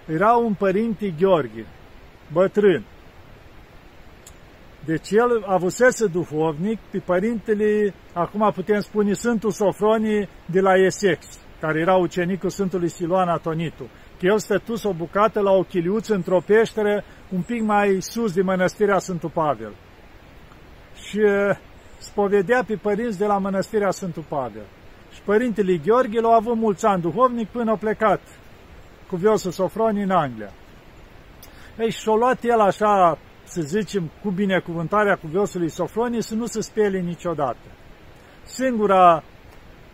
Era 0.07 0.33
un 0.33 0.55
părinte 0.55 1.15
Gheorghe, 1.19 1.67
bătrân. 2.33 2.85
Deci 4.85 5.11
el 5.11 5.45
avusese 5.47 6.07
duhovnic 6.07 6.79
pe 6.91 6.99
părintele, 6.99 7.95
acum 8.13 8.51
putem 8.55 8.81
spune, 8.81 9.13
Sfântul 9.13 9.51
Sofronie 9.51 10.29
de 10.47 10.61
la 10.61 10.75
Essex, 10.75 11.27
care 11.61 11.81
era 11.81 11.95
ucenicul 11.95 12.51
Sfântului 12.51 12.89
Siloan 12.89 13.29
Atonitu. 13.29 13.89
Că 14.19 14.27
el 14.27 14.39
stătus 14.39 14.85
o 14.85 14.93
bucată 14.93 15.41
la 15.41 15.51
o 15.51 15.63
chiliuță 15.63 16.15
într-o 16.15 16.41
peșteră 16.47 17.05
un 17.31 17.43
pic 17.43 17.63
mai 17.63 17.97
sus 18.01 18.33
de 18.33 18.43
mănăstirea 18.43 18.99
Sfântul 18.99 19.31
Pavel. 19.31 19.73
Și 20.95 21.21
spovedea 21.99 22.65
pe 22.67 22.77
părinți 22.77 23.19
de 23.19 23.27
la 23.27 23.39
mănăstirea 23.39 23.91
Sfântul 23.91 24.25
Pavel. 24.29 24.67
Și 25.13 25.21
părintele 25.25 25.77
Gheorghe 25.77 26.21
l-a 26.21 26.35
avut 26.35 26.57
mulți 26.57 26.87
ani 26.87 27.03
duhovnic 27.03 27.49
până 27.49 27.71
a 27.71 27.77
plecat 27.77 28.21
cu 29.09 29.17
Viosul 29.17 29.51
Sofroni 29.51 30.03
în 30.03 30.11
Anglia. 30.11 30.51
Ei, 31.79 31.91
și-a 31.91 32.13
luat 32.13 32.45
el 32.45 32.61
așa, 32.61 33.19
să 33.45 33.61
zicem, 33.61 34.11
cu 34.23 34.31
binecuvântarea 34.31 35.17
cu 35.17 35.27
Viosului 35.27 35.69
Sofroni, 35.69 36.23
să 36.23 36.35
nu 36.35 36.47
se 36.47 36.61
spele 36.61 37.01
niciodată. 37.01 37.67
Singura, 38.43 39.23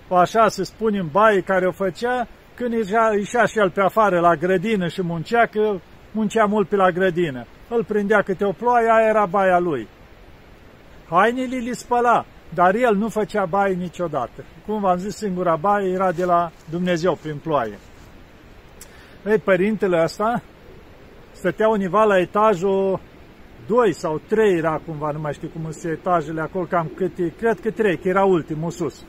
așa 0.09 0.49
să 0.49 0.63
spunem, 0.63 1.09
baie 1.13 1.41
care 1.41 1.67
o 1.67 1.73
făcea, 1.73 2.29
când 2.55 2.73
ieșea, 2.73 3.13
ieșea 3.15 3.45
și 3.45 3.59
el 3.59 3.71
pe 3.71 3.81
afară 3.81 4.21
la 4.21 4.35
grădină 4.35 4.89
și 4.89 5.03
muncea, 5.03 5.47
că 5.47 5.79
muncea 6.11 6.45
mult 6.45 6.69
pe 6.69 6.77
la 6.77 6.91
grădină. 6.91 7.47
Îl 7.69 7.85
prindea 7.85 8.23
câte 8.23 8.45
o 8.45 8.53
ploaie, 8.53 8.91
aia 8.91 9.09
era 9.09 9.27
baia 9.27 9.59
lui 9.59 9.89
hainele 11.13 11.59
le 11.59 11.73
spăla, 11.73 12.25
dar 12.55 12.75
el 12.75 12.97
nu 12.97 13.09
făcea 13.09 13.45
baie 13.45 13.75
niciodată. 13.75 14.45
Cum 14.67 14.81
v-am 14.81 14.97
zis, 14.97 15.17
singura 15.17 15.57
baie 15.57 15.93
era 15.93 16.13
de 16.13 16.25
la 16.25 16.51
Dumnezeu 16.71 17.19
prin 17.23 17.37
ploaie. 17.37 17.79
Ei, 19.27 19.39
părintele 19.39 20.03
ăsta 20.03 20.43
stătea 21.33 21.69
univa 21.69 22.05
la 22.05 22.19
etajul 22.19 23.01
2 23.67 23.93
sau 23.93 24.21
3 24.29 24.57
era 24.57 24.81
cumva, 24.87 25.11
nu 25.11 25.21
mai 25.21 25.33
știu 25.33 25.49
cum 25.49 25.71
sunt 25.71 25.93
etajele 25.93 26.41
acolo, 26.41 26.65
cam 26.65 26.91
câte, 26.95 27.33
cred 27.39 27.61
că 27.61 27.71
3, 27.71 27.97
că 27.99 28.09
era 28.09 28.25
ultimul 28.25 28.71
sus. 28.71 29.05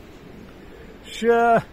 Și 1.04 1.26
uh, 1.26 1.64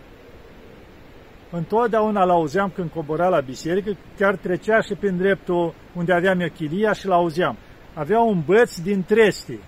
întotdeauna 1.50 2.24
l-auzeam 2.24 2.70
când 2.74 2.90
coborea 2.90 3.28
la 3.28 3.40
biserică, 3.40 3.96
chiar 4.16 4.36
trecea 4.36 4.80
și 4.80 4.94
prin 4.94 5.16
dreptul 5.16 5.74
unde 5.94 6.12
aveam 6.12 6.40
eu 6.40 6.48
chilia 6.48 6.92
și 6.92 7.06
l-auzeam. 7.06 7.56
Avea 7.94 8.20
un 8.20 8.42
băț 8.46 8.76
din 8.76 9.02
tresti 9.02 9.58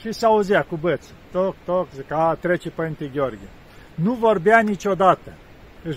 și 0.00 0.12
se 0.12 0.26
auzea 0.26 0.62
cu 0.62 0.76
băț. 0.76 1.06
Toc, 1.32 1.54
toc, 1.64 1.88
zic, 1.94 2.12
a, 2.12 2.38
trece 2.40 2.70
Părinte 2.70 3.10
Gheorghe. 3.14 3.48
Nu 3.94 4.12
vorbea 4.12 4.60
niciodată. 4.60 5.32
Deci 5.82 5.96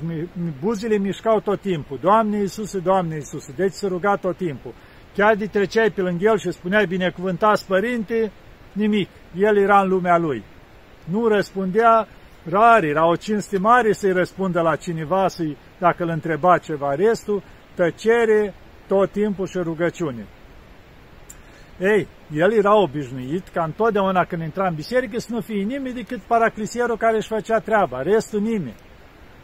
buzile 0.62 0.98
mișcau 0.98 1.40
tot 1.40 1.62
timpul. 1.62 1.98
Doamne 2.02 2.38
Iisuse, 2.38 2.80
Doamne 2.80 3.16
Iisuse. 3.16 3.54
Deci 3.56 3.72
se 3.72 3.88
ruga 3.88 4.16
tot 4.16 4.38
timpul. 4.38 4.74
Chiar 5.16 5.36
de 5.36 5.46
treceai 5.46 5.90
pe 5.90 6.02
lângă 6.02 6.24
el 6.28 6.38
și 6.38 6.52
spuneai 6.52 6.86
binecuvântați 6.86 7.66
părinte, 7.68 8.32
nimic. 8.72 9.10
El 9.36 9.58
era 9.58 9.82
în 9.82 9.88
lumea 9.88 10.18
lui. 10.18 10.44
Nu 11.06 11.28
răspundea, 11.28 12.08
rar, 12.44 12.84
era 12.84 13.08
o 13.08 13.16
cinste 13.16 13.58
mare 13.58 13.94
să-i 13.94 14.12
răspundă 14.12 14.62
la 14.62 14.76
cineva, 14.76 15.28
să 15.28 15.44
dacă 15.78 16.04
îl 16.04 16.10
întreba 16.10 16.58
ceva. 16.58 16.96
Restul, 16.96 17.44
tăcere 17.74 18.54
tot 18.88 19.12
timpul 19.12 19.48
și 19.48 19.58
rugăciune. 19.58 20.26
Ei, 21.80 22.08
el 22.34 22.52
era 22.52 22.76
obișnuit 22.76 23.48
ca 23.48 23.64
întotdeauna 23.64 24.26
când 24.26 24.42
intra 24.42 24.68
în 24.68 24.76
biserică 24.76 25.20
să 25.20 25.28
nu 25.32 25.42
fie 25.42 25.64
nimeni 25.64 25.96
decât 25.96 26.20
paraclisierul 26.20 26.98
care 26.98 27.16
își 27.18 27.28
făcea 27.28 27.60
treaba, 27.60 28.02
restul 28.02 28.40
nimeni. 28.40 28.76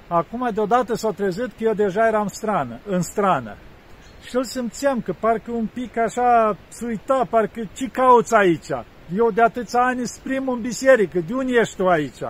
Acum 0.08 0.50
deodată 0.54 0.94
s-a 0.94 1.12
trezit 1.12 1.48
că 1.58 1.64
eu 1.64 1.74
deja 1.74 2.08
eram 2.08 2.28
strană, 2.28 2.80
în 2.86 3.02
strană. 3.02 3.56
Și 4.28 4.36
îl 4.36 4.44
simțeam 4.44 5.02
că 5.02 5.14
parcă 5.20 5.52
un 5.52 5.68
pic 5.74 5.98
așa 5.98 6.58
se 6.68 6.86
uita, 6.86 7.28
parcă 7.30 7.70
ce 7.74 7.88
cauți 7.88 8.36
aici? 8.36 8.70
Eu 9.16 9.32
de 9.32 9.42
atâția 9.42 9.80
ani 9.80 10.08
sprim 10.08 10.50
în 10.50 10.62
biserică, 10.62 11.20
de 11.28 11.34
unde 11.34 11.54
ești 11.60 11.76
tu 11.76 11.88
aici? 11.88 12.22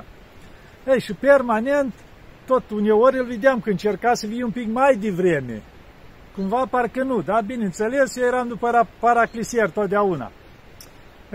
Ei, 0.87 0.99
și 0.99 1.13
permanent, 1.13 1.93
tot 2.45 2.69
uneori 2.69 3.17
îl 3.17 3.25
vedeam 3.25 3.59
că 3.59 3.69
încerca 3.69 4.13
să 4.13 4.27
vii 4.27 4.43
un 4.43 4.51
pic 4.51 4.67
mai 4.71 4.95
devreme. 4.95 5.61
Cumva 6.35 6.65
parcă 6.69 7.03
nu, 7.03 7.21
dar 7.21 7.43
bineînțeles, 7.43 8.17
eu 8.17 8.27
eram 8.27 8.47
după 8.47 8.87
paraclisier 8.99 9.69
totdeauna. 9.69 10.31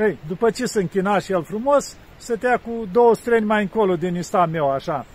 Ei, 0.01 0.19
după 0.29 0.51
ce 0.51 0.65
se 0.65 0.81
închina 0.81 1.19
și 1.19 1.33
el 1.33 1.43
frumos, 1.43 1.97
stătea 2.17 2.57
cu 2.57 2.89
două 2.93 3.15
străini 3.15 3.47
mai 3.47 3.63
încolo 3.63 3.97
din 3.97 4.15
ista 4.15 4.47
meu, 4.47 4.71
așa. 4.71 5.07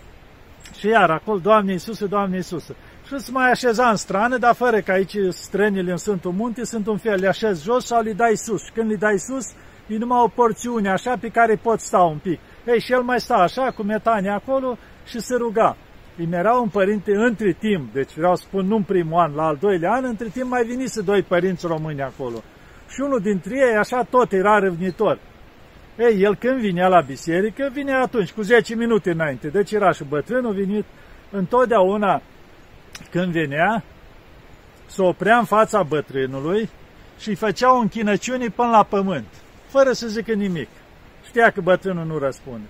Și 0.78 0.86
iar 0.86 1.10
acolo, 1.10 1.38
Doamne 1.38 1.72
Iisuse, 1.72 2.06
Doamne 2.06 2.36
Iisuse. 2.36 2.74
Și 3.06 3.18
se 3.18 3.30
mai 3.30 3.50
așeza 3.50 3.88
în 3.88 3.96
strană, 3.96 4.36
dar 4.36 4.54
fără 4.54 4.80
că 4.80 4.92
aici 4.92 5.16
strănile 5.28 5.90
în 5.90 5.96
Sfântul 5.96 6.32
Munte 6.32 6.64
sunt 6.64 6.86
un 6.86 6.96
fel, 6.96 7.20
le 7.20 7.28
așez 7.28 7.62
jos 7.62 7.86
sau 7.86 8.02
le 8.02 8.12
dai 8.12 8.36
sus. 8.36 8.64
Și 8.64 8.70
când 8.72 8.90
le 8.90 8.96
dai 8.96 9.18
sus, 9.18 9.46
e 9.86 9.96
numai 9.96 10.22
o 10.22 10.28
porțiune 10.28 10.90
așa 10.90 11.16
pe 11.20 11.28
care 11.28 11.60
pot 11.62 11.80
sta 11.80 11.98
un 11.98 12.18
pic. 12.18 12.38
Ei, 12.66 12.80
și 12.80 12.92
el 12.92 13.02
mai 13.02 13.20
sta 13.20 13.34
așa, 13.34 13.70
cu 13.70 13.82
metania 13.82 14.34
acolo 14.34 14.78
și 15.06 15.20
se 15.20 15.34
ruga. 15.36 15.76
Îmi 16.18 16.34
era 16.34 16.52
un 16.52 16.68
părinte 16.68 17.12
între 17.14 17.52
timp, 17.52 17.92
deci 17.92 18.14
vreau 18.16 18.36
să 18.36 18.44
spun 18.48 18.66
nu 18.66 18.76
în 18.76 18.82
primul 18.82 19.18
an, 19.18 19.34
la 19.34 19.46
al 19.46 19.56
doilea 19.60 19.92
an, 19.92 20.04
între 20.04 20.28
timp 20.28 20.50
mai 20.50 20.64
venise 20.64 21.00
doi 21.00 21.22
părinți 21.22 21.66
români 21.66 22.02
acolo. 22.02 22.42
Și 22.88 23.00
unul 23.00 23.20
dintre 23.20 23.56
ei, 23.56 23.76
așa 23.76 24.02
tot, 24.02 24.32
era 24.32 24.58
răvnitor. 24.58 25.18
Ei, 25.98 26.22
el 26.22 26.36
când 26.36 26.60
vinea 26.60 26.88
la 26.88 27.00
biserică, 27.00 27.68
vine 27.72 27.92
atunci, 27.92 28.32
cu 28.32 28.42
10 28.42 28.74
minute 28.74 29.10
înainte. 29.10 29.48
Deci 29.48 29.72
era 29.72 29.92
și 29.92 30.04
bătrânul 30.04 30.54
venit, 30.54 30.84
întotdeauna 31.30 32.22
când 33.10 33.32
venea, 33.32 33.84
se 34.86 35.02
oprea 35.02 35.38
în 35.38 35.44
fața 35.44 35.82
bătrânului 35.82 36.68
și 37.18 37.28
îi 37.28 37.34
făcea 37.34 37.74
o 37.74 37.78
închinăciune 37.78 38.48
până 38.48 38.70
la 38.70 38.82
pământ, 38.82 39.26
fără 39.68 39.92
să 39.92 40.06
zică 40.06 40.32
nimic. 40.32 40.68
Știa 41.26 41.50
că 41.50 41.60
bătrânul 41.60 42.04
nu 42.04 42.18
răspunde. 42.18 42.66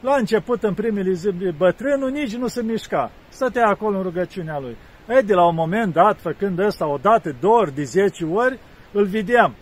La 0.00 0.16
început, 0.16 0.62
în 0.62 0.74
primele 0.74 1.12
zile, 1.12 1.54
bătrânul 1.56 2.10
nici 2.10 2.34
nu 2.34 2.46
se 2.46 2.62
mișca. 2.62 3.10
Stătea 3.28 3.66
acolo 3.66 3.96
în 3.96 4.02
rugăciunea 4.02 4.58
lui. 4.58 4.76
Ei, 5.08 5.22
de 5.22 5.34
la 5.34 5.46
un 5.46 5.54
moment 5.54 5.92
dat, 5.92 6.20
făcând 6.20 6.58
ăsta 6.58 6.86
o 6.86 6.96
dată, 6.96 7.36
două 7.40 7.58
ori, 7.58 7.74
de 7.74 7.82
zece 7.82 8.24
ori, 8.24 8.58
îl 8.92 9.04
vedeam. 9.04 9.54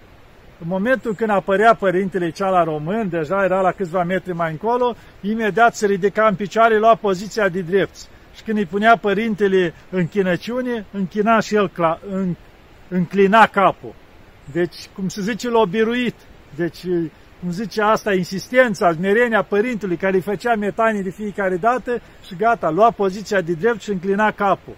În 0.60 0.66
momentul 0.68 1.14
când 1.14 1.30
apărea 1.30 1.74
părintele 1.74 2.30
cea 2.30 2.48
la 2.48 2.64
român, 2.64 3.08
deja 3.08 3.44
era 3.44 3.60
la 3.60 3.72
câțiva 3.72 4.02
metri 4.02 4.32
mai 4.32 4.50
încolo, 4.50 4.96
imediat 5.20 5.74
se 5.76 5.86
ridica 5.86 6.26
în 6.26 6.34
picioare, 6.34 6.78
lua 6.78 6.94
poziția 6.94 7.48
de 7.48 7.60
drept. 7.60 7.96
Și 8.34 8.42
când 8.42 8.58
îi 8.58 8.66
punea 8.66 8.96
părintele 8.96 9.74
închinăciune, 9.90 10.84
închina 10.92 11.40
și 11.40 11.54
el, 11.54 11.70
în, 12.10 12.34
înclina 12.88 13.46
capul. 13.46 13.94
Deci, 14.52 14.88
cum 14.94 15.08
se 15.08 15.20
zice, 15.20 15.50
l-a 15.50 15.64
biruit. 15.64 16.14
Deci, 16.54 16.80
cum 17.40 17.50
zice 17.50 17.82
asta, 17.82 18.14
insistența, 18.14 18.92
smerenia 18.92 19.42
părintelui 19.42 19.96
care 19.96 20.14
îi 20.14 20.20
făcea 20.20 20.54
metanii 20.54 21.02
de 21.02 21.10
fiecare 21.10 21.56
dată 21.56 22.00
și 22.26 22.36
gata, 22.36 22.70
lua 22.70 22.90
poziția 22.90 23.40
de 23.40 23.52
drept 23.52 23.80
și 23.80 23.90
înclina 23.90 24.30
capul. 24.30 24.76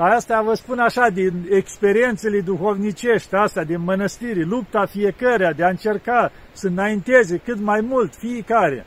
Dar 0.00 0.10
asta 0.10 0.42
vă 0.42 0.54
spun 0.54 0.78
așa, 0.78 1.08
din 1.08 1.46
experiențele 1.50 2.40
duhovnicești, 2.40 3.34
asta 3.34 3.64
din 3.64 3.80
mănăstiri, 3.80 4.44
lupta 4.44 4.86
fiecăruia 4.86 5.52
de 5.52 5.64
a 5.64 5.68
încerca 5.68 6.32
să 6.52 6.66
înainteze 6.66 7.36
cât 7.36 7.58
mai 7.58 7.80
mult 7.80 8.14
fiecare. 8.14 8.86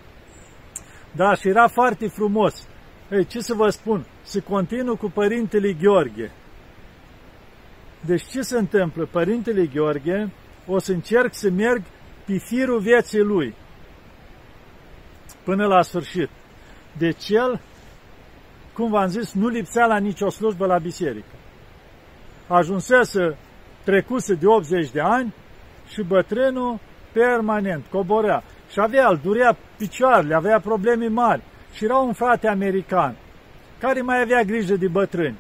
Da, 1.12 1.36
și 1.36 1.48
era 1.48 1.68
foarte 1.68 2.08
frumos. 2.08 2.68
Ei, 3.12 3.26
ce 3.26 3.40
să 3.40 3.54
vă 3.54 3.70
spun? 3.70 4.06
Se 4.24 4.40
continuă 4.40 4.96
cu 4.96 5.10
Părintele 5.10 5.74
Gheorghe. 5.74 6.32
Deci 8.06 8.26
ce 8.26 8.42
se 8.42 8.58
întâmplă? 8.58 9.08
Părintele 9.12 9.66
Gheorghe 9.66 10.32
o 10.68 10.80
să 10.80 10.92
încerc 10.92 11.34
să 11.34 11.50
merg 11.50 11.82
pe 12.26 12.38
firul 12.38 12.80
vieții 12.80 13.20
lui 13.20 13.56
până 15.44 15.66
la 15.66 15.82
sfârșit. 15.82 16.30
Deci 16.98 17.30
el 17.30 17.62
cum 18.74 18.90
v-am 18.90 19.08
zis, 19.08 19.34
nu 19.34 19.48
lipsea 19.48 19.86
la 19.86 19.98
nicio 19.98 20.30
slujbă 20.30 20.66
la 20.66 20.78
biserică. 20.78 21.36
Ajunsese, 22.48 23.38
trecuse 23.84 24.34
de 24.34 24.48
80 24.48 24.92
de 24.92 25.00
ani 25.00 25.34
și 25.88 26.04
bătrânul 26.04 26.80
permanent 27.12 27.86
coborea. 27.90 28.44
Și 28.72 28.80
avea, 28.80 29.08
îl 29.08 29.20
durea 29.24 29.58
picioarele, 29.78 30.36
avea 30.36 30.60
probleme 30.60 31.08
mari. 31.08 31.42
Și 31.74 31.84
era 31.84 31.98
un 31.98 32.14
frate 32.14 32.48
american 32.48 33.16
care 33.80 34.02
mai 34.02 34.22
avea 34.22 34.42
grijă 34.42 34.76
de 34.76 34.88
bătrâni, 34.88 35.38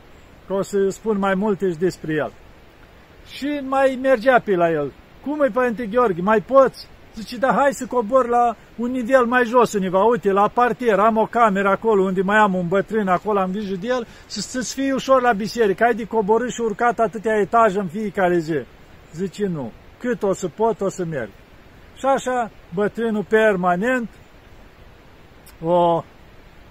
că 0.47 0.53
o 0.53 0.61
să 0.61 0.89
spun 0.89 1.17
mai 1.17 1.33
multe 1.35 1.69
și 1.69 1.77
despre 1.77 2.13
el. 2.13 2.31
Și 3.27 3.61
mai 3.67 3.99
mergea 4.01 4.39
pe 4.39 4.55
la 4.55 4.69
el. 4.69 4.91
Cum 5.25 5.41
e, 5.41 5.47
Părinte 5.47 5.85
Gheorghe, 5.85 6.21
mai 6.21 6.41
poți? 6.41 6.87
Zice, 7.15 7.37
da, 7.37 7.53
hai 7.53 7.73
să 7.73 7.85
cobor 7.85 8.27
la 8.27 8.55
un 8.75 8.91
nivel 8.91 9.25
mai 9.25 9.45
jos 9.45 9.73
univa. 9.73 10.03
Uite, 10.03 10.31
la 10.31 10.47
partier 10.47 10.99
am 10.99 11.17
o 11.17 11.25
cameră 11.25 11.69
acolo 11.69 12.03
unde 12.03 12.21
mai 12.21 12.37
am 12.37 12.53
un 12.53 12.67
bătrân, 12.67 13.07
acolo 13.07 13.39
am 13.39 13.51
grijă 13.51 13.75
de 13.75 13.87
el, 13.87 14.07
să-ți 14.25 14.73
fie 14.73 14.93
ușor 14.93 15.21
la 15.21 15.31
biserică. 15.31 15.83
Ai 15.83 15.93
de 15.93 16.05
coborât 16.05 16.51
și 16.51 16.61
urcat 16.61 16.99
atâtea 16.99 17.39
etaje 17.39 17.79
în 17.79 17.87
fiecare 17.87 18.37
zi. 18.37 18.59
Zice, 19.13 19.45
nu. 19.45 19.71
Cât 19.99 20.23
o 20.23 20.33
să 20.33 20.47
pot, 20.47 20.81
o 20.81 20.89
să 20.89 21.05
merg. 21.05 21.29
Și 21.95 22.05
așa, 22.05 22.51
bătrânul 22.73 23.23
permanent 23.23 24.09
o 25.61 26.03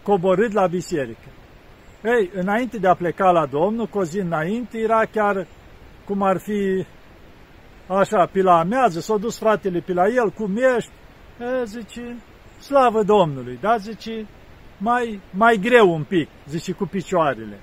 coborât 0.02 0.52
la 0.52 0.66
biserică. 0.66 1.28
Ei, 2.04 2.30
înainte 2.35 2.78
de 2.78 2.88
a 2.88 2.94
pleca 2.94 3.30
la 3.30 3.47
Domnul, 3.47 3.87
cu 3.87 3.99
o 3.99 4.04
zi 4.04 4.18
înainte, 4.18 4.78
era 4.78 5.04
chiar 5.04 5.47
cum 6.04 6.23
ar 6.23 6.38
fi 6.38 6.87
așa, 7.87 8.28
pe 8.32 8.42
la 8.42 8.59
amează, 8.59 9.00
s-a 9.00 9.16
dus 9.16 9.38
fratele 9.38 9.80
pe 9.80 9.92
la 9.92 10.06
el, 10.06 10.30
cum 10.30 10.56
ești? 10.76 10.90
E, 11.42 11.64
zice, 11.64 12.16
slavă 12.61 13.02
Domnului, 13.02 13.58
da, 13.61 13.76
zice, 13.76 14.26
mai, 14.78 15.20
mai 15.30 15.56
greu 15.56 15.92
un 15.92 16.04
pic, 16.04 16.28
zice, 16.49 16.72
cu 16.72 16.87
picioarele. 16.87 17.58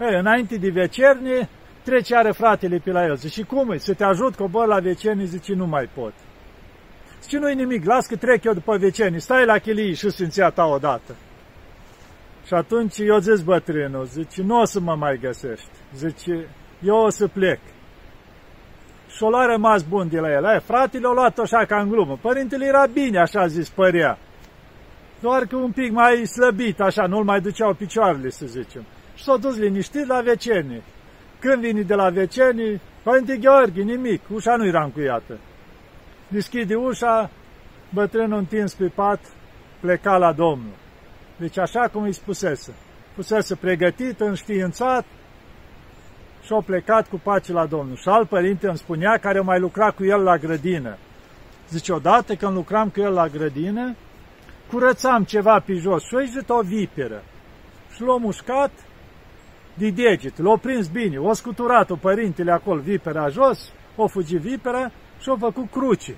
E, 0.00 0.16
înainte 0.16 0.56
de 0.56 0.70
vecernie, 0.70 1.48
trece 1.82 2.16
are 2.16 2.30
fratele 2.30 2.78
pe 2.78 2.90
la 2.90 3.04
el. 3.04 3.16
Zice, 3.16 3.42
cum 3.42 3.70
e? 3.70 3.76
Să 3.76 3.94
te 3.94 4.04
ajut, 4.04 4.34
cobor 4.34 4.66
la 4.66 4.78
vecernie? 4.78 5.24
Zice, 5.24 5.54
nu 5.54 5.66
mai 5.66 5.88
pot. 5.94 6.12
Zice, 7.22 7.38
nu-i 7.38 7.54
nimic, 7.54 7.84
las 7.84 8.06
că 8.06 8.16
trec 8.16 8.44
eu 8.44 8.52
după 8.52 8.76
vecernie, 8.76 9.18
stai 9.18 9.44
la 9.44 9.58
chilii 9.58 9.94
și 9.94 10.10
sfinția 10.10 10.50
ta 10.50 10.64
odată. 10.64 11.16
Și 12.46 12.54
atunci 12.54 12.98
eu 12.98 13.18
zis 13.18 13.42
bătrânul, 13.42 14.04
zice, 14.04 14.42
nu 14.42 14.60
o 14.60 14.64
să 14.64 14.80
mă 14.80 14.94
mai 14.94 15.18
găsești. 15.18 15.68
Zice, 15.94 16.48
eu 16.80 16.96
o 16.96 17.08
să 17.10 17.28
plec 17.28 17.58
și 19.14 19.22
l-a 19.22 19.46
rămas 19.46 19.82
bun 19.82 20.08
de 20.08 20.18
la 20.18 20.30
el. 20.30 20.44
Aia, 20.44 20.60
fratele 20.60 21.06
a 21.06 21.12
luat 21.12 21.38
așa 21.38 21.64
ca 21.64 21.80
în 21.80 21.88
glumă. 21.88 22.18
Părintele 22.20 22.64
era 22.66 22.86
bine, 22.92 23.18
așa 23.18 23.46
zis, 23.46 23.68
părea. 23.68 24.18
Doar 25.20 25.46
că 25.46 25.56
un 25.56 25.70
pic 25.70 25.92
mai 25.92 26.26
slăbit, 26.26 26.80
așa, 26.80 27.06
nu-l 27.06 27.24
mai 27.24 27.40
duceau 27.40 27.74
picioarele, 27.74 28.28
să 28.30 28.46
zicem. 28.46 28.84
Și 29.14 29.24
s-a 29.24 29.36
dus 29.36 29.56
liniștit 29.56 30.06
la 30.06 30.20
vecernie. 30.20 30.82
Când 31.38 31.62
vine 31.62 31.80
de 31.80 31.94
la 31.94 32.08
vecernie, 32.08 32.80
Părinte 33.02 33.36
Gheorghe, 33.36 33.82
nimic, 33.82 34.20
ușa 34.34 34.56
nu 34.56 34.66
era 34.66 34.82
încuiată. 34.82 35.38
Deschide 36.28 36.74
ușa, 36.74 37.30
bătrânul 37.90 38.38
întins 38.38 38.74
pe 38.74 38.86
pat 38.94 39.20
pleca 39.80 40.16
la 40.16 40.32
Domnul. 40.32 40.74
Deci 41.36 41.58
așa 41.58 41.88
cum 41.92 42.02
îi 42.02 42.12
spusese. 42.12 42.74
Fusese 43.14 43.54
pregătit, 43.54 44.20
înștiințat 44.20 45.04
și-a 46.44 46.62
plecat 46.66 47.08
cu 47.08 47.20
pace 47.22 47.52
la 47.52 47.66
Domnul. 47.66 47.96
Și 47.96 48.08
alt 48.08 48.28
părinte 48.28 48.66
îmi 48.66 48.76
spunea, 48.76 49.18
care 49.18 49.40
mai 49.40 49.58
lucra 49.58 49.90
cu 49.90 50.04
el 50.04 50.22
la 50.22 50.36
grădină. 50.36 50.96
Zice, 51.68 51.92
odată 51.92 52.34
când 52.34 52.54
lucram 52.54 52.88
cu 52.88 53.00
el 53.00 53.12
la 53.12 53.28
grădină, 53.28 53.94
curățam 54.70 55.24
ceva 55.24 55.62
pe 55.66 55.72
jos 55.72 56.02
și 56.02 56.14
o 56.48 56.54
o 56.54 56.60
viperă. 56.60 57.22
Și 57.94 58.02
l-a 58.02 58.16
mușcat 58.16 58.70
de 59.74 59.90
deget, 59.90 60.38
l-a 60.38 60.56
prins 60.56 60.88
bine, 60.88 61.18
o 61.18 61.32
scuturat-o 61.32 61.96
părintele 61.96 62.52
acolo, 62.52 62.80
vipera 62.80 63.28
jos, 63.28 63.72
o 63.96 64.06
fugi 64.06 64.36
vipera 64.36 64.90
și 65.20 65.28
a 65.28 65.36
făcut 65.38 65.70
cruce 65.70 66.16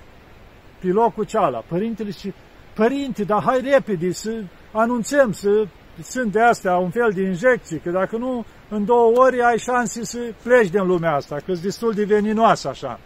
pe 0.79 0.87
locul 0.87 1.23
ceala. 1.23 1.63
Părintele 1.67 2.11
și 2.11 2.33
părinte, 2.73 3.23
dar 3.23 3.43
hai 3.43 3.61
repede 3.61 4.11
să 4.11 4.43
anunțăm, 4.71 5.31
să 5.31 5.67
sunt 6.03 6.31
de 6.31 6.41
astea 6.41 6.77
un 6.77 6.89
fel 6.89 7.11
de 7.13 7.21
injecții, 7.21 7.79
că 7.79 7.89
dacă 7.89 8.17
nu, 8.17 8.45
în 8.69 8.85
două 8.85 9.11
ori 9.15 9.41
ai 9.41 9.57
șanse 9.57 10.03
să 10.03 10.19
pleci 10.43 10.69
din 10.69 10.85
lumea 10.85 11.15
asta, 11.15 11.35
că 11.45 11.53
destul 11.61 11.91
de 11.93 12.03
veninoasă 12.03 12.67
așa. 12.67 12.99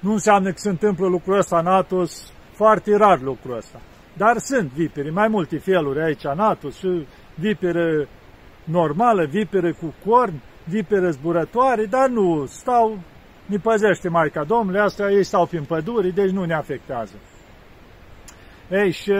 Nu 0.00 0.12
înseamnă 0.12 0.50
că 0.50 0.56
se 0.56 0.68
întâmplă 0.68 1.06
lucrul 1.06 1.38
ăsta 1.38 1.58
în 1.58 1.66
Atos, 1.66 2.32
foarte 2.52 2.96
rar 2.96 3.20
lucrul 3.20 3.56
ăsta. 3.56 3.80
Dar 4.16 4.38
sunt 4.38 4.70
vipere, 4.70 5.10
mai 5.10 5.28
multe 5.28 5.58
feluri 5.58 6.02
aici 6.02 6.24
în 6.24 6.38
Atos, 6.38 6.76
și 6.78 7.06
vipere 7.34 8.08
normală, 8.64 9.24
vipere 9.24 9.72
cu 9.72 9.94
corn, 10.04 10.42
vipere 10.64 11.10
zburătoare, 11.10 11.84
dar 11.84 12.08
nu 12.08 12.46
stau, 12.46 12.98
ne 13.46 13.56
păzește 13.56 14.08
Maica 14.08 14.44
Domnului, 14.44 14.80
astea 14.80 15.10
ei 15.10 15.24
stau 15.24 15.46
prin 15.46 15.64
păduri, 15.64 16.14
deci 16.14 16.30
nu 16.30 16.44
ne 16.44 16.54
afectează. 16.54 17.14
Ei, 18.70 18.90
și 18.90 19.12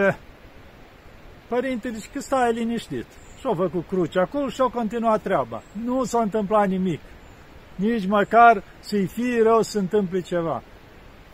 părintele 1.49 1.95
zice 1.95 2.09
că 2.13 2.21
stai 2.21 2.53
liniștit. 2.53 3.07
Și-au 3.41 3.55
făcut 3.55 3.87
cruce 3.87 4.19
acolo 4.19 4.49
și-au 4.49 4.69
continuat 4.69 5.23
treaba. 5.23 5.63
Nu 5.85 6.05
s-a 6.05 6.21
întâmplat 6.21 6.69
nimic. 6.69 7.01
Nici 7.75 8.07
măcar 8.07 8.63
să-i 8.81 9.07
fie 9.07 9.43
rău 9.43 9.63
să 9.63 9.79
întâmple 9.79 10.21
ceva. 10.21 10.63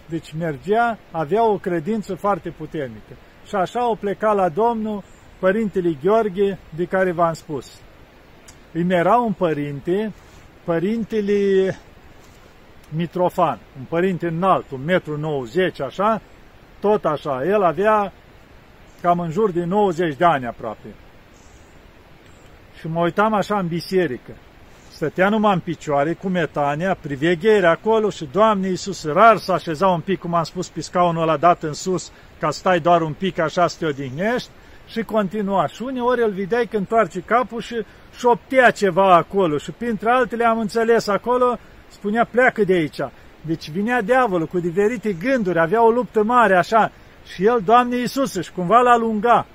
Deci 0.08 0.32
mergea, 0.38 0.98
avea 1.10 1.44
o 1.44 1.58
credință 1.58 2.14
foarte 2.14 2.50
puternică. 2.50 3.12
Și 3.46 3.54
așa 3.54 3.80
au 3.80 3.94
plecat 3.94 4.34
la 4.34 4.48
Domnul 4.48 5.02
Părintele 5.38 5.96
Gheorghe, 6.02 6.58
de 6.76 6.84
care 6.84 7.12
v-am 7.12 7.32
spus. 7.32 7.80
Îmi 8.72 8.94
era 8.94 9.16
un 9.16 9.32
părinte, 9.32 10.12
părintele 10.64 11.78
Mitrofan, 12.88 13.58
un 13.78 13.84
părinte 13.88 14.26
înalt, 14.26 14.70
un 14.70 14.84
metru 14.84 15.18
90, 15.18 15.80
așa, 15.80 16.20
tot 16.80 17.04
așa. 17.04 17.44
El 17.44 17.62
avea 17.62 18.12
cam 19.00 19.20
în 19.20 19.30
jur 19.30 19.50
de 19.50 19.64
90 19.64 20.16
de 20.16 20.24
ani 20.24 20.46
aproape. 20.46 20.88
Și 22.86 22.92
mă 22.92 23.00
uitam 23.00 23.34
așa 23.34 23.58
în 23.58 23.66
biserică. 23.66 24.32
Stătea 24.90 25.28
numai 25.28 25.54
în 25.54 25.60
picioare 25.60 26.12
cu 26.12 26.28
metania, 26.28 26.96
priveghere 27.00 27.66
acolo 27.66 28.10
și 28.10 28.28
Doamne 28.32 28.68
Iisus 28.68 29.04
rar 29.04 29.36
să 29.36 29.52
așeza 29.52 29.86
un 29.86 30.00
pic, 30.00 30.18
cum 30.18 30.34
am 30.34 30.42
spus, 30.42 30.68
pe 30.68 30.80
scaunul 30.80 31.22
ăla 31.22 31.36
dat 31.36 31.62
în 31.62 31.72
sus, 31.72 32.12
ca 32.38 32.50
stai 32.50 32.80
doar 32.80 33.02
un 33.02 33.12
pic 33.12 33.38
așa 33.38 33.66
să 33.66 33.76
te 33.78 33.86
odihnești 33.86 34.48
și 34.86 35.02
continua. 35.02 35.66
Și 35.66 35.82
uneori 35.82 36.22
îl 36.22 36.30
vedeai 36.30 36.66
când 36.66 36.82
întoarce 36.82 37.20
capul 37.20 37.60
și 37.60 37.84
șoptea 38.16 38.70
ceva 38.70 39.14
acolo 39.14 39.58
și 39.58 39.70
printre 39.70 40.10
altele 40.10 40.44
am 40.44 40.58
înțeles 40.58 41.06
acolo, 41.06 41.58
spunea 41.88 42.24
pleacă 42.24 42.64
de 42.64 42.72
aici. 42.72 43.00
Deci 43.40 43.70
vinea 43.70 44.02
diavolul 44.02 44.46
cu 44.46 44.58
diferite 44.58 45.12
gânduri, 45.12 45.58
avea 45.58 45.84
o 45.84 45.90
luptă 45.90 46.22
mare 46.22 46.56
așa 46.56 46.92
și 47.34 47.44
el, 47.46 47.62
Doamne 47.64 47.96
Iisus, 47.96 48.42
și 48.42 48.52
cumva 48.52 48.80
l-a 48.80 48.96
lunga. 48.96 49.46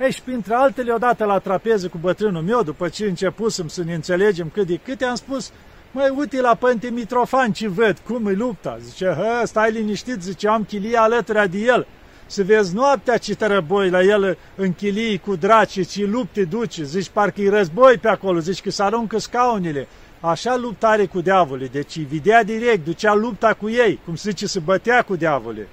Ei, 0.00 0.12
și 0.12 0.22
printre 0.22 0.54
altele, 0.54 0.92
odată 0.92 1.24
la 1.24 1.38
trapeză 1.38 1.88
cu 1.88 1.98
bătrânul 1.98 2.42
meu, 2.42 2.62
după 2.62 2.88
ce 2.88 3.04
începusem 3.04 3.68
să 3.68 3.84
ne 3.84 3.94
înțelegem 3.94 4.50
cât 4.52 4.66
de 4.66 4.80
câte, 4.84 5.04
am 5.04 5.14
spus, 5.14 5.50
măi, 5.92 6.14
uite 6.16 6.40
la 6.40 6.54
Pânte 6.54 6.88
Mitrofan 6.88 7.52
ce 7.52 7.68
văd, 7.68 7.98
cum 7.98 8.26
e 8.26 8.32
lupta. 8.32 8.78
Zice, 8.80 9.06
hă, 9.06 9.46
stai 9.46 9.72
liniștit, 9.72 10.22
zice, 10.22 10.48
am 10.48 10.64
chilia 10.64 11.02
alături 11.02 11.50
de 11.50 11.58
el. 11.58 11.86
Să 12.26 12.42
vezi 12.42 12.74
noaptea 12.74 13.16
ce 13.16 13.34
te 13.34 13.46
răboi 13.46 13.90
la 13.90 14.02
el 14.02 14.38
în 14.54 14.72
chilii 14.72 15.18
cu 15.18 15.36
draci, 15.36 15.88
ce 15.88 16.04
lupte 16.04 16.44
duce. 16.44 16.84
Zici, 16.84 17.08
parcă 17.08 17.40
e 17.40 17.50
război 17.50 17.96
pe 17.96 18.08
acolo, 18.08 18.38
zici 18.38 18.60
că 18.60 18.70
se 18.70 18.82
aruncă 18.82 19.18
scaunile. 19.18 19.88
Așa 20.20 20.56
luptare 20.56 21.06
cu 21.06 21.20
diavolii, 21.20 21.68
deci 21.68 21.96
îi 21.96 22.06
vedea 22.10 22.44
direct, 22.44 22.84
ducea 22.84 23.14
lupta 23.14 23.54
cu 23.54 23.68
ei, 23.68 23.98
cum 24.04 24.14
se 24.14 24.30
zice, 24.30 24.46
se 24.46 24.58
bătea 24.58 25.02
cu 25.02 25.16
diavolii. 25.16 25.66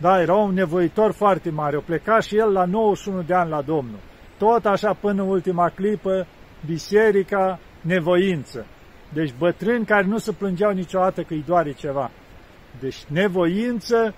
Da, 0.00 0.20
era 0.20 0.34
un 0.34 0.54
nevoitor 0.54 1.12
foarte 1.12 1.50
mare. 1.50 1.76
O 1.76 1.80
pleca 1.80 2.20
și 2.20 2.36
el 2.36 2.52
la 2.52 2.64
91 2.64 3.22
de 3.22 3.34
ani 3.34 3.50
la 3.50 3.62
Domnul. 3.62 3.98
Tot 4.38 4.64
așa 4.64 4.96
până 5.00 5.22
în 5.22 5.28
ultima 5.28 5.68
clipă, 5.68 6.26
biserica, 6.66 7.58
nevoință. 7.80 8.66
Deci 9.12 9.34
bătrâni 9.38 9.84
care 9.84 10.06
nu 10.06 10.18
se 10.18 10.32
plângeau 10.32 10.72
niciodată 10.72 11.22
că 11.22 11.34
îi 11.34 11.44
doare 11.46 11.72
ceva. 11.72 12.10
Deci 12.80 13.04
nevoință, 13.04 14.14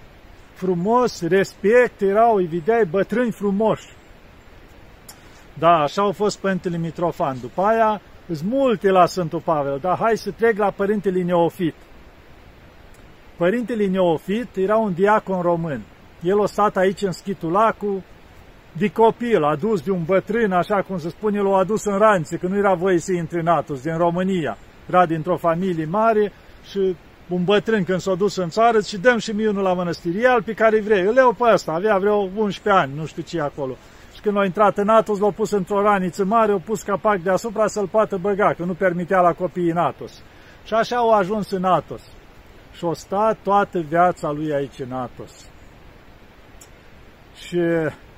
frumos, 0.54 1.22
respect, 1.22 2.00
erau, 2.00 2.34
îi 2.34 2.46
vedeai 2.46 2.84
bătrâni 2.84 3.30
frumoși. 3.30 3.88
Da, 5.58 5.82
așa 5.82 6.02
au 6.02 6.12
fost 6.12 6.38
Părintele 6.38 6.76
Mitrofan. 6.76 7.36
După 7.40 7.62
aia, 7.62 8.00
sunt 8.26 8.42
multe 8.42 8.90
la 8.90 9.06
Sfântul 9.06 9.40
Pavel, 9.40 9.78
dar 9.80 9.98
hai 9.98 10.16
să 10.16 10.30
trec 10.30 10.58
la 10.58 10.70
Părintele 10.70 11.22
Neofit. 11.22 11.74
Părintele 13.36 13.86
Neofit 13.86 14.56
era 14.56 14.76
un 14.76 14.92
diacon 14.92 15.40
român. 15.40 15.80
El 16.22 16.38
o 16.38 16.46
stat 16.46 16.76
aici 16.76 17.02
în 17.02 17.12
Schitulacu, 17.12 18.04
de 18.72 18.88
copil, 18.88 19.42
adus 19.42 19.80
de 19.80 19.90
un 19.90 20.02
bătrân, 20.04 20.52
așa 20.52 20.82
cum 20.82 20.98
se 20.98 21.08
spune, 21.08 21.40
l-a 21.40 21.56
adus 21.56 21.84
în 21.84 21.98
ranțe, 21.98 22.36
că 22.36 22.46
nu 22.46 22.56
era 22.56 22.74
voie 22.74 22.98
să 22.98 23.12
intre 23.12 23.40
în 23.40 23.46
Atos, 23.46 23.82
din 23.82 23.96
România. 23.96 24.56
Era 24.88 25.06
dintr-o 25.06 25.36
familie 25.36 25.84
mare 25.84 26.32
și 26.70 26.96
un 27.28 27.44
bătrân 27.44 27.84
când 27.84 28.00
s-a 28.00 28.14
dus 28.14 28.36
în 28.36 28.48
țară 28.48 28.80
și 28.80 28.98
dăm 28.98 29.18
și 29.18 29.30
mie 29.30 29.48
unul 29.48 29.62
la 29.62 29.72
mănăstire, 29.72 30.26
al 30.26 30.42
pe 30.42 30.52
care 30.52 30.80
vrei. 30.80 31.02
Îl 31.02 31.14
iau 31.14 31.32
pe 31.32 31.44
ăsta, 31.52 31.72
avea 31.72 31.98
vreo 31.98 32.16
11 32.16 32.82
ani, 32.82 32.92
nu 32.96 33.06
știu 33.06 33.22
ce 33.22 33.40
acolo. 33.40 33.76
Și 34.14 34.20
când 34.20 34.36
a 34.36 34.44
intrat 34.44 34.78
în 34.78 34.88
Atos, 34.88 35.18
l-a 35.18 35.30
pus 35.30 35.50
într-o 35.50 35.82
raniță 35.82 36.24
mare, 36.24 36.52
a 36.52 36.58
pus 36.64 36.82
capac 36.82 37.18
deasupra 37.18 37.66
să-l 37.66 37.86
poată 37.86 38.16
băga, 38.16 38.54
că 38.56 38.64
nu 38.64 38.74
permitea 38.74 39.20
la 39.20 39.32
copiii 39.32 39.70
în 39.70 39.76
Atos. 39.76 40.22
Și 40.64 40.74
așa 40.74 40.96
au 40.96 41.10
ajuns 41.10 41.50
în 41.50 41.64
Atos 41.64 42.02
și 42.76 42.84
o 42.84 42.94
sta 42.94 43.36
toată 43.42 43.78
viața 43.78 44.30
lui 44.30 44.52
aici 44.52 44.78
în 44.78 44.92
Atos. 44.92 45.48
Și 47.34 47.60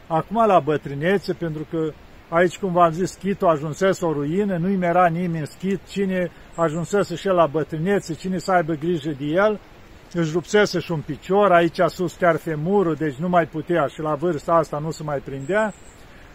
acum 0.07 0.47
la 0.47 0.61
bătrânețe, 0.61 1.33
pentru 1.33 1.67
că 1.71 1.93
aici, 2.29 2.59
cum 2.59 2.73
v-am 2.73 2.91
zis, 2.91 3.11
Schitul 3.11 3.49
ajunsese 3.49 4.05
o 4.05 4.13
ruină, 4.13 4.57
nu-i 4.57 4.77
mera 4.77 5.07
nimeni 5.07 5.39
în 5.39 5.45
Schit, 5.45 5.81
cine 5.89 6.31
ajunsese 6.55 7.15
și 7.15 7.29
el 7.29 7.35
la 7.35 7.47
bătrânețe, 7.47 8.15
cine 8.15 8.39
să 8.39 8.53
aibă 8.53 8.73
grijă 8.73 9.11
de 9.19 9.25
el, 9.25 9.61
își 10.13 10.33
rupsese 10.33 10.79
și 10.79 10.93
un 10.93 11.01
picior, 11.01 11.53
aici 11.53 11.81
sus 11.87 12.15
chiar 12.15 12.37
femurul, 12.37 12.95
deci 12.95 13.15
nu 13.15 13.29
mai 13.29 13.47
putea 13.47 13.87
și 13.87 14.01
la 14.01 14.15
vârsta 14.15 14.53
asta 14.53 14.79
nu 14.79 14.91
se 14.91 15.03
mai 15.03 15.19
prindea. 15.19 15.75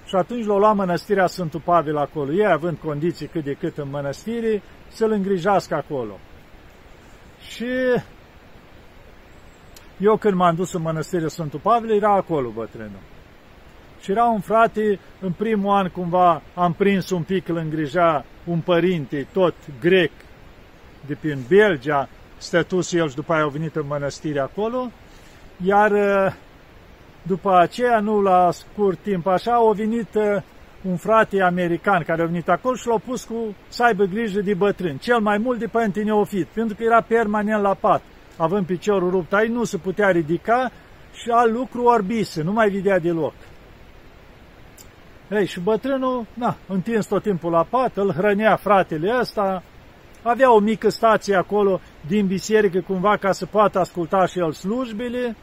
Și 0.06 0.16
atunci 0.16 0.46
l-a 0.46 0.58
luat 0.58 0.76
mănăstirea 0.76 1.28
Sfântul 1.28 1.62
Pavel 1.66 1.98
acolo, 1.98 2.32
ei 2.32 2.52
având 2.52 2.78
condiții 2.78 3.28
cât 3.28 3.44
de 3.44 3.54
cât 3.54 3.78
în 3.78 3.90
mănăstire, 3.90 4.62
să-l 4.88 5.12
îngrijească 5.12 5.76
acolo. 5.76 6.20
Și 7.40 7.66
eu 9.98 10.18
când 10.18 10.34
m-am 10.36 10.56
dus 10.56 10.74
în 10.74 10.82
mănăstirea 10.82 11.28
Sfântul 11.28 11.60
Pavel, 11.60 11.92
era 11.92 12.14
acolo 12.14 12.50
bătrânul. 12.50 13.02
Și 14.02 14.12
era 14.12 14.26
un 14.26 14.40
frate, 14.40 15.00
în 15.20 15.32
primul 15.32 15.76
an 15.76 15.88
cumva 15.88 16.42
am 16.54 16.74
prins 16.74 17.10
un 17.10 17.22
pic, 17.22 17.48
îl 17.48 17.58
îngrija 17.58 18.26
un 18.46 18.60
părinte, 18.60 19.28
tot 19.34 19.54
grec, 19.80 20.12
de 21.06 21.18
prin 21.20 21.40
Belgia, 21.48 22.10
stătus 22.38 22.94
el 22.94 23.10
și 23.10 23.16
după 23.16 23.34
aia 23.34 23.44
au 23.44 23.50
venit 23.50 23.76
în 23.76 23.88
mănăstire 23.88 24.40
acolo, 24.40 24.92
iar 25.66 25.92
uh, 25.92 26.34
după 27.22 27.58
aceea, 27.58 28.00
nu 28.00 28.22
la 28.22 28.52
scurt 28.52 29.00
timp 29.00 29.28
așa, 29.28 29.52
au 29.52 29.72
venit 29.72 30.16
uh, 30.16 30.42
un 30.82 30.98
frate 30.98 31.42
american 31.42 32.04
care 32.04 32.22
a 32.22 32.26
venit 32.26 32.50
acolo 32.50 32.76
și 32.76 32.88
l-a 32.88 32.98
pus 33.06 33.24
cu 33.24 33.56
să 33.68 33.84
aibă 33.84 34.04
grijă 34.04 34.42
de 34.42 34.54
bătrân, 34.54 34.98
cel 34.98 35.20
mai 35.20 35.38
mult 35.38 35.60
de 35.60 35.68
părinte 35.68 36.02
neofit, 36.02 36.48
pentru 36.48 36.76
că 36.76 36.84
era 36.84 37.02
permanent 37.02 37.62
la 37.62 37.74
pat 37.74 38.02
având 38.38 38.65
piciorul 38.65 39.10
rupt 39.10 39.34
aici, 39.34 39.50
nu 39.50 39.63
se 39.63 39.78
putea 39.78 40.10
ridica 40.10 40.72
și 41.13 41.30
al 41.30 41.52
lucru 41.52 41.84
orbise, 41.84 42.41
nu 42.41 42.52
mai 42.52 42.69
vedea 42.69 43.00
deloc. 43.00 43.34
Ei, 45.32 45.46
și 45.46 45.60
bătrânul, 45.60 46.26
na, 46.34 46.56
întins 46.67 47.06
tot 47.06 47.24
timpul 47.24 47.52
la 47.52 47.63
pat, 47.63 47.98
îl 47.98 48.12
hrănea 48.12 48.56
fratele 48.56 49.17
ăsta, 49.19 49.63
avea 50.22 50.54
o 50.54 50.60
mică 50.60 50.89
stație 50.89 51.36
acolo 51.36 51.80
din 52.08 52.28
biserică 52.28 52.82
cumva 52.82 53.17
ca 53.17 53.32
să 53.32 53.46
poată 53.46 53.80
asculta 53.80 54.26
și 54.26 54.39
el 54.39 54.52
slujbele 54.52 55.36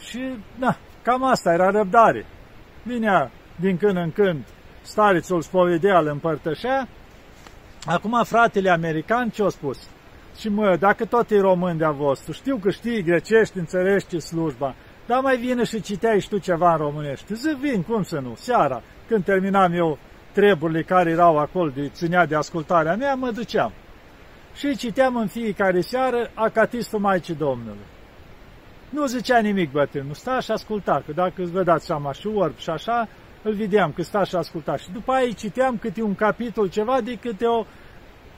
și, 0.00 0.34
na, 0.58 0.76
cam 1.02 1.24
asta 1.24 1.52
era 1.52 1.70
răbdare. 1.70 2.26
Vinea 2.82 3.30
din 3.56 3.76
când 3.76 3.96
în 3.96 4.10
când 4.10 4.44
starețul 4.82 5.42
spovedea, 5.42 5.98
îl 5.98 6.06
împărtășea. 6.06 6.88
Acum 7.84 8.22
fratele 8.24 8.70
american 8.70 9.28
ce-a 9.28 9.48
spus? 9.48 9.78
Și 10.36 10.48
mă, 10.48 10.76
dacă 10.76 11.04
tot 11.04 11.30
e 11.30 11.40
român 11.40 11.76
de-a 11.76 11.90
vostru, 11.90 12.32
știu 12.32 12.56
că 12.56 12.70
știi 12.70 13.02
grecești, 13.02 13.58
înțelegi 13.58 14.20
slujba, 14.20 14.74
dar 15.06 15.20
mai 15.20 15.36
vine 15.36 15.64
și 15.64 15.80
citeai 15.80 16.20
și 16.20 16.28
tu 16.28 16.38
ceva 16.38 16.72
în 16.72 16.76
românești. 16.76 17.34
Zic, 17.34 17.56
vin, 17.56 17.82
cum 17.82 18.02
să 18.02 18.18
nu, 18.18 18.34
seara, 18.36 18.82
când 19.08 19.24
terminam 19.24 19.72
eu 19.72 19.98
treburile 20.32 20.82
care 20.82 21.10
erau 21.10 21.38
acolo, 21.38 21.70
de 21.70 21.88
ținea 21.88 22.26
de 22.26 22.34
ascultarea 22.34 22.96
mea, 22.96 23.14
mă 23.14 23.30
duceam. 23.30 23.72
Și 24.54 24.76
citeam 24.76 25.16
în 25.16 25.26
fiecare 25.26 25.80
seară 25.80 26.30
Acatistul 26.34 26.98
Maicii 26.98 27.34
Domnului. 27.34 27.86
Nu 28.88 29.06
zicea 29.06 29.38
nimic 29.38 29.70
bătrânul, 29.70 30.14
sta 30.14 30.40
și 30.40 30.50
asculta, 30.50 31.02
că 31.06 31.12
dacă 31.12 31.42
îți 31.42 31.52
vă 31.52 31.62
dați 31.62 31.84
seama 31.84 32.12
și 32.12 32.26
orb 32.26 32.56
și 32.56 32.70
așa, 32.70 33.08
îl 33.42 33.52
vedeam 33.54 33.92
că 33.92 34.02
sta 34.02 34.24
și 34.24 34.34
asculta. 34.34 34.76
Și 34.76 34.90
după 34.92 35.12
aia 35.12 35.30
citeam 35.36 35.76
câte 35.76 36.02
un 36.02 36.14
capitol, 36.14 36.68
ceva 36.68 37.00
de 37.00 37.14
câte 37.14 37.46
o, 37.46 37.64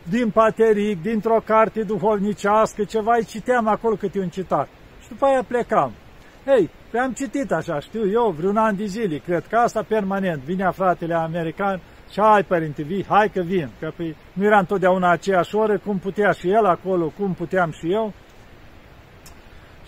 din 0.09 0.31
pateric, 0.31 1.03
dintr-o 1.03 1.43
carte 1.45 1.83
duhovnicească, 1.83 2.85
ceva, 2.85 3.15
îi 3.17 3.25
citeam 3.25 3.67
acolo 3.67 3.95
câte 3.95 4.19
un 4.19 4.29
citat. 4.29 4.69
Și 5.03 5.09
după 5.09 5.25
aia 5.27 5.43
plecam. 5.43 5.93
Hei, 6.45 6.71
pe 6.91 6.99
am 6.99 7.13
citit 7.13 7.53
așa, 7.53 7.81
știu 7.81 8.11
eu, 8.11 8.35
vreun 8.39 8.57
an 8.57 8.77
de 8.77 8.85
zile, 8.85 9.17
cred 9.17 9.47
că 9.47 9.57
asta 9.57 9.83
permanent. 9.89 10.43
Vinea 10.43 10.71
fratele 10.71 11.15
american 11.15 11.81
și 12.11 12.21
hai, 12.21 12.43
părinte, 12.43 12.83
vii, 12.83 13.05
hai 13.09 13.29
că 13.29 13.41
vin, 13.41 13.71
că 13.81 13.93
păi, 13.97 14.17
nu 14.33 14.45
era 14.45 14.59
întotdeauna 14.59 15.11
aceeași 15.11 15.55
oră, 15.55 15.79
cum 15.79 15.99
putea 15.99 16.31
și 16.31 16.49
el 16.51 16.65
acolo, 16.65 17.13
cum 17.19 17.35
puteam 17.35 17.71
și 17.71 17.93
eu. 17.93 18.13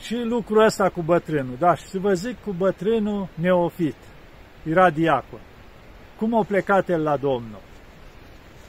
Și 0.01 0.15
lucrul 0.15 0.65
ăsta 0.65 0.89
cu 0.89 1.03
bătrânul, 1.03 1.57
da, 1.59 1.75
și 1.75 1.87
să 1.87 1.99
vă 1.99 2.13
zic 2.13 2.37
cu 2.45 2.53
bătrânul 2.53 3.29
neofit, 3.35 3.97
era 4.63 4.91
diacon. 4.91 5.41
Cum 6.19 6.35
a 6.35 6.45
plecat 6.45 6.89
el 6.89 7.03
la 7.03 7.17
Domnul? 7.17 7.61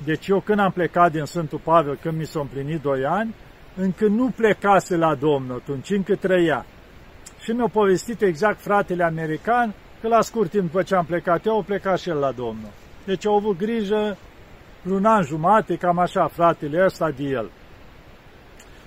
Deci 0.04 0.28
eu 0.28 0.40
când 0.40 0.60
am 0.60 0.72
plecat 0.72 1.12
din 1.12 1.26
Sfântul 1.26 1.60
Pavel, 1.64 1.98
când 2.02 2.18
mi 2.18 2.26
s-au 2.26 2.42
împlinit 2.42 2.82
doi 2.82 3.06
ani, 3.06 3.36
încă 3.76 4.08
nu 4.08 4.30
plecase 4.36 4.96
la 4.96 5.16
Domnul 5.16 5.56
atunci, 5.56 5.90
încă 5.90 6.16
trăia. 6.16 6.66
Și 7.42 7.52
mi-a 7.52 7.68
povestit 7.68 8.22
exact 8.22 8.60
fratele 8.60 9.04
american 9.04 9.74
că 10.02 10.08
la 10.08 10.22
scurt 10.22 10.50
timp 10.50 10.64
după 10.64 10.82
ce 10.84 10.96
am 10.96 11.06
plecat 11.06 11.46
eu, 11.46 11.58
a 11.58 11.64
plecat 11.64 12.00
și 12.00 12.10
el 12.10 12.18
la 12.18 12.32
Domnul. 12.32 12.70
Deci 13.06 13.26
au 13.26 13.36
avut 13.36 13.58
grijă 13.58 14.18
un 14.90 15.06
an 15.06 15.24
jumate, 15.24 15.76
cam 15.76 16.00
așa, 16.00 16.28
fratele 16.28 16.84
ăsta 16.86 17.10
de 17.10 17.24
el. 17.24 17.50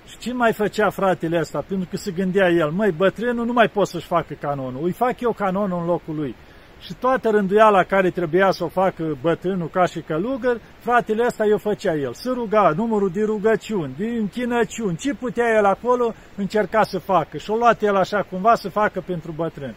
Și 0.07 0.17
ce 0.17 0.33
mai 0.33 0.53
făcea 0.53 0.89
fratele 0.89 1.39
ăsta? 1.39 1.63
Pentru 1.67 1.87
că 1.89 1.97
se 1.97 2.11
gândea 2.11 2.49
el, 2.49 2.69
măi, 2.69 2.91
bătrânul 2.91 3.45
nu 3.45 3.53
mai 3.53 3.67
pot 3.67 3.87
să-și 3.87 4.05
facă 4.05 4.33
canonul, 4.33 4.83
îi 4.83 4.91
fac 4.91 5.19
eu 5.21 5.31
canonul 5.31 5.79
în 5.79 5.85
locul 5.85 6.15
lui. 6.15 6.35
Și 6.79 6.93
toată 6.93 7.29
rânduiala 7.29 7.83
care 7.83 8.09
trebuia 8.09 8.51
să 8.51 8.63
o 8.63 8.67
facă 8.67 9.17
bătrânul 9.21 9.69
ca 9.69 9.85
și 9.85 9.99
călugăr, 9.99 10.61
fratele 10.79 11.25
ăsta 11.25 11.45
i-o 11.45 11.57
făcea 11.57 11.95
el. 11.95 12.13
Se 12.13 12.29
ruga, 12.29 12.73
numărul 12.75 13.09
de 13.09 13.23
rugăciuni, 13.23 13.93
de 13.97 14.05
închinăciuni, 14.05 14.97
ce 14.97 15.13
putea 15.13 15.53
el 15.57 15.65
acolo, 15.65 16.13
încerca 16.35 16.83
să 16.83 16.99
facă. 16.99 17.37
Și-o 17.37 17.55
luat 17.55 17.81
el 17.81 17.95
așa 17.95 18.25
cumva 18.29 18.55
să 18.55 18.69
facă 18.69 19.03
pentru 19.05 19.31
bătrân. 19.31 19.75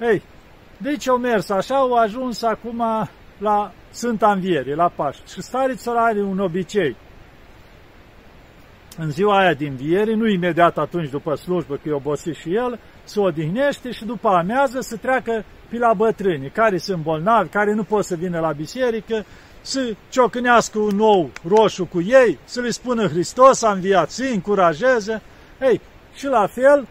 Ei, 0.00 0.22
deci 0.76 1.08
au 1.08 1.16
mers 1.16 1.50
așa, 1.50 1.76
au 1.76 1.92
ajuns 1.92 2.42
acum 2.42 2.82
la 3.38 3.72
Sfânta 3.90 4.32
Înviere, 4.32 4.74
la 4.74 4.88
Paști. 4.88 5.32
Și 5.32 5.42
starițul 5.42 5.96
are 5.96 6.20
un 6.20 6.38
obicei. 6.38 6.96
În 8.98 9.10
ziua 9.10 9.38
aia 9.38 9.54
din 9.54 9.74
viere, 9.74 10.14
nu 10.14 10.28
imediat 10.28 10.78
atunci 10.78 11.10
după 11.10 11.34
slujbă, 11.34 11.74
că 11.74 11.88
e 11.88 11.92
obosit 11.92 12.34
și 12.34 12.54
el, 12.54 12.78
se 13.04 13.20
odihnește 13.20 13.90
și 13.90 14.04
după 14.04 14.28
amează 14.28 14.80
să 14.80 14.96
treacă 14.96 15.44
pe 15.68 15.78
la 15.78 15.92
bătrâni, 15.94 16.50
care 16.50 16.78
sunt 16.78 17.02
bolnavi, 17.02 17.48
care 17.48 17.72
nu 17.72 17.84
pot 17.84 18.04
să 18.04 18.14
vină 18.14 18.40
la 18.40 18.52
biserică, 18.52 19.24
să 19.60 19.94
ciocânească 20.10 20.78
un 20.78 20.96
nou 20.96 21.30
roșu 21.48 21.84
cu 21.84 22.00
ei, 22.00 22.38
să 22.44 22.60
le 22.60 22.70
spună 22.70 23.06
Hristos 23.06 23.62
a 23.62 23.72
înviat, 23.72 24.10
să 24.10 24.24
încurajeze. 24.32 25.22
Ei, 25.60 25.80
și 26.14 26.26
la 26.26 26.46
fel, 26.46 26.88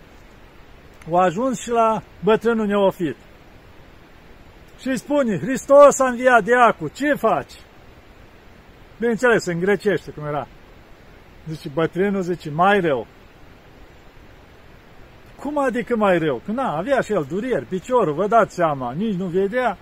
au 1.11 1.15
ajuns 1.15 1.59
și 1.59 1.69
la 1.69 2.03
bătrânul 2.23 2.65
neofit 2.65 3.15
și 4.83 4.89
îi 4.89 4.97
spune, 4.97 5.39
Hristos 5.39 5.99
a 5.99 6.07
înviat 6.07 6.43
diacul, 6.43 6.91
ce 6.93 7.13
faci? 7.13 7.51
Bineînțeles, 8.99 9.45
în 9.45 9.59
grecește, 9.59 10.11
cum 10.11 10.25
era. 10.25 10.47
Zice, 11.49 11.69
bătrânul 11.73 12.21
zice, 12.21 12.49
mai 12.49 12.79
rău. 12.79 13.07
Cum 15.43 15.57
adică 15.57 15.95
mai 15.95 16.17
rău? 16.17 16.41
Că 16.45 16.51
na, 16.51 16.77
avea 16.77 17.01
și 17.01 17.11
el 17.11 17.25
durieri, 17.29 17.65
piciorul, 17.65 18.13
vă 18.13 18.27
dați 18.27 18.55
seama, 18.55 18.91
nici 18.91 19.13
nu 19.13 19.25
vedea. 19.25 19.77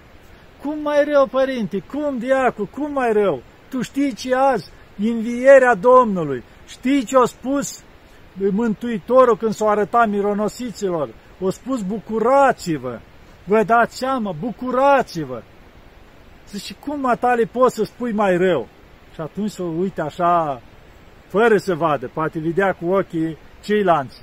Cum 0.61 0.81
mai 0.81 1.03
rău, 1.03 1.27
părinte? 1.27 1.79
Cum, 1.79 2.17
diacul? 2.17 2.65
Cum 2.65 2.91
mai 2.91 3.11
rău? 3.13 3.41
Tu 3.69 3.81
știi 3.81 4.13
ce 4.13 4.35
azi? 4.35 4.69
Învierea 4.97 5.75
Domnului. 5.75 6.43
Știi 6.67 7.03
ce 7.03 7.17
a 7.17 7.25
spus 7.25 7.83
Mântuitorul 8.51 9.37
când 9.37 9.53
s-a 9.53 9.69
arătat 9.69 10.07
mironosiților? 10.09 11.09
O 11.39 11.49
spus, 11.49 11.81
bucurați-vă! 11.81 12.99
Vă 13.43 13.63
dați 13.63 13.97
seama, 13.97 14.35
bucurați-vă! 14.39 15.41
Zice, 16.49 16.73
cum 16.73 16.99
matale 16.99 17.43
poți 17.43 17.75
să 17.75 17.83
spui 17.83 18.11
mai 18.11 18.37
rău? 18.37 18.67
Și 19.13 19.21
atunci 19.21 19.49
să 19.49 19.63
uite 19.63 20.01
așa, 20.01 20.61
fără 21.27 21.57
să 21.57 21.75
vadă, 21.75 22.09
poate 22.13 22.39
vedea 22.39 22.73
cu 22.73 22.85
ochii 22.85 23.37
ceilalți. 23.63 24.21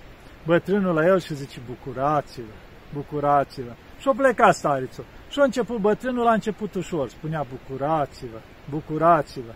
Bătrânul 0.49 0.95
la 0.95 1.05
el 1.07 1.21
și 1.21 1.35
zice, 1.35 1.61
bucurați-vă, 1.67 2.53
bucurați-vă. 2.95 3.73
Și-o 3.99 4.13
plecat 4.13 4.55
starițul. 4.55 5.05
Și-a 5.29 5.43
început 5.43 5.79
bătrânul, 5.79 6.27
a 6.27 6.33
început 6.33 6.75
ușor, 6.75 7.09
spunea, 7.09 7.47
bucurați-vă, 7.51 8.39
bucurați-vă. 8.71 9.53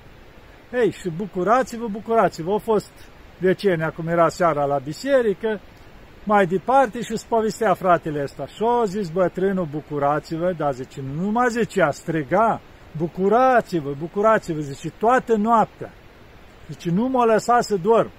Ei, 0.78 0.90
și 0.90 1.10
bucurați-vă, 1.16 1.86
bucurați-vă. 1.86 2.50
Au 2.50 2.58
fost 2.58 2.90
decenii, 3.38 3.84
acum 3.84 4.08
era 4.08 4.28
seara 4.28 4.64
la 4.64 4.78
biserică, 4.78 5.60
mai 6.24 6.46
departe 6.46 7.02
și 7.02 7.12
îți 7.12 7.26
povestea 7.26 7.74
fratele 7.74 8.22
ăsta. 8.22 8.46
Și 8.46 8.62
o 8.62 8.84
zis 8.84 9.08
bătrânul, 9.08 9.68
bucurați-vă, 9.70 10.52
dar 10.56 10.72
zice, 10.72 11.00
nu 11.16 11.30
mai 11.30 11.48
zicea, 11.48 11.90
striga, 11.90 12.60
bucurați-vă, 12.96 13.94
bucurați-vă, 13.98 14.60
zice, 14.60 14.90
toată 14.98 15.36
noaptea. 15.36 15.92
Zice, 16.68 16.90
nu 16.90 17.08
m-a 17.08 17.24
lăsat 17.24 17.62
să 17.62 17.76
dorm, 17.76 18.10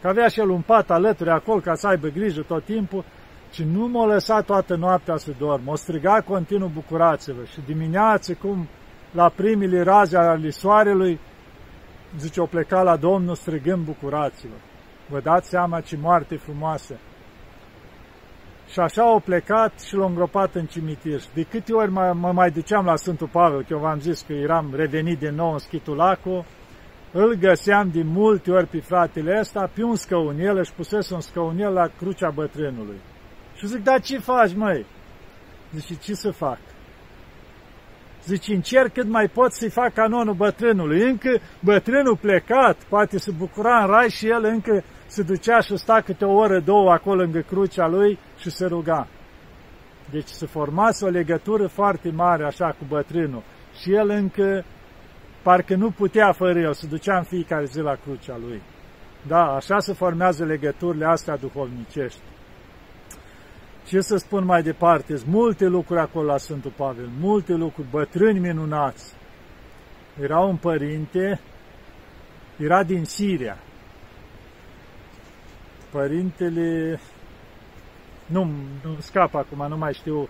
că 0.00 0.08
avea 0.08 0.28
și 0.28 0.40
el 0.40 0.48
un 0.48 0.60
pat 0.60 0.90
alături 0.90 1.30
acolo 1.30 1.60
ca 1.60 1.74
să 1.74 1.86
aibă 1.86 2.08
grijă 2.08 2.42
tot 2.42 2.64
timpul, 2.64 3.04
și 3.52 3.64
nu 3.64 3.88
m-a 3.88 4.06
lăsat 4.06 4.44
toată 4.44 4.76
noaptea 4.76 5.16
să 5.16 5.30
dorm, 5.38 5.68
o 5.68 5.76
striga 5.76 6.20
continuu 6.20 6.70
bucurați-vă. 6.74 7.44
Și 7.44 7.60
dimineață, 7.66 8.34
cum 8.34 8.68
la 9.12 9.28
primele 9.28 9.82
raze 9.82 10.16
ale 10.16 10.50
soarelui, 10.50 11.20
zice, 12.18 12.40
o 12.40 12.46
pleca 12.46 12.82
la 12.82 12.96
Domnul 12.96 13.34
strigând 13.34 13.84
bucurați-vă. 13.84 14.54
Vă 15.08 15.20
dați 15.20 15.48
seama 15.48 15.80
ce 15.80 15.96
moarte 16.00 16.36
frumoasă 16.36 16.94
și 18.70 18.80
așa 18.80 19.02
au 19.02 19.20
plecat 19.20 19.80
și 19.80 19.94
l-au 19.94 20.08
îngropat 20.08 20.54
în 20.54 20.66
cimitir. 20.66 21.20
De 21.34 21.42
câte 21.42 21.72
ori 21.72 21.90
mă, 21.90 22.12
mă 22.14 22.32
mai 22.32 22.50
duceam 22.50 22.84
la 22.84 22.96
Sfântul 22.96 23.28
Pavel, 23.32 23.60
că 23.60 23.66
eu 23.70 23.78
v-am 23.78 24.00
zis 24.00 24.20
că 24.20 24.32
eram 24.32 24.72
revenit 24.74 25.18
din 25.18 25.34
nou 25.34 25.52
în 25.52 25.58
Schitulacu, 25.58 26.46
îl 27.12 27.34
găseam 27.34 27.90
de 27.92 28.02
multe 28.02 28.50
ori 28.50 28.66
pe 28.66 28.80
fratele 28.80 29.36
ăsta, 29.40 29.70
pe 29.74 29.82
un 29.82 29.96
scăunel, 29.96 30.56
își 30.56 30.72
pusese 30.72 31.14
un 31.14 31.20
scăunel 31.20 31.72
la 31.72 31.86
crucea 31.98 32.30
bătrânului. 32.30 33.00
Și 33.56 33.66
zic, 33.66 33.82
dar 33.82 34.00
ce 34.00 34.18
faci, 34.18 34.54
măi? 34.54 34.86
Zice, 35.74 35.94
ce 35.94 36.14
să 36.14 36.30
fac? 36.30 36.58
Zice, 38.24 38.54
încerc 38.54 38.92
cât 38.92 39.08
mai 39.08 39.28
pot 39.28 39.52
să-i 39.52 39.70
fac 39.70 39.92
canonul 39.92 40.34
bătrânului. 40.34 41.02
Încă 41.02 41.40
bătrânul 41.60 42.16
plecat, 42.16 42.76
poate 42.88 43.18
să 43.18 43.30
bucura 43.38 43.80
în 43.80 43.86
rai 43.86 44.08
și 44.08 44.28
el 44.28 44.44
încă 44.44 44.84
se 45.06 45.22
ducea 45.22 45.60
și 45.60 45.76
sta 45.76 46.00
câte 46.00 46.24
o 46.24 46.32
oră, 46.32 46.60
două 46.60 46.90
acolo 46.90 47.20
lângă 47.20 47.40
crucea 47.40 47.86
lui 47.86 48.18
și 48.38 48.50
se 48.50 48.66
ruga. 48.66 49.06
Deci 50.10 50.28
se 50.28 50.46
formase 50.46 51.04
o 51.04 51.08
legătură 51.08 51.66
foarte 51.66 52.10
mare 52.10 52.44
așa 52.44 52.66
cu 52.66 52.84
bătrânul 52.88 53.42
și 53.80 53.94
el 53.94 54.08
încă 54.08 54.64
parcă 55.48 55.74
nu 55.74 55.90
putea 55.90 56.32
fără 56.32 56.58
el, 56.58 56.72
se 56.72 56.86
ducea 56.86 57.16
în 57.16 57.22
fiecare 57.22 57.64
zi 57.64 57.80
la 57.80 57.94
crucea 57.94 58.36
lui. 58.36 58.62
Da, 59.26 59.54
așa 59.54 59.78
se 59.78 59.92
formează 59.92 60.44
legăturile 60.44 61.04
astea 61.06 61.36
duhovnicești. 61.36 62.20
Ce 63.86 64.00
să 64.00 64.16
spun 64.16 64.44
mai 64.44 64.62
departe, 64.62 65.16
sunt 65.16 65.30
multe 65.30 65.66
lucruri 65.66 66.00
acolo 66.00 66.26
la 66.26 66.36
Sfântul 66.36 66.72
Pavel, 66.76 67.08
multe 67.20 67.52
lucruri, 67.52 67.88
bătrâni 67.90 68.38
minunați. 68.38 69.14
Era 70.20 70.38
un 70.38 70.56
părinte, 70.56 71.40
era 72.56 72.82
din 72.82 73.04
Siria, 73.04 73.58
părintele, 75.90 77.00
nu, 78.26 78.44
nu 78.82 78.96
scap 78.98 79.34
acum, 79.34 79.66
nu 79.68 79.76
mai 79.76 79.92
știu 79.92 80.28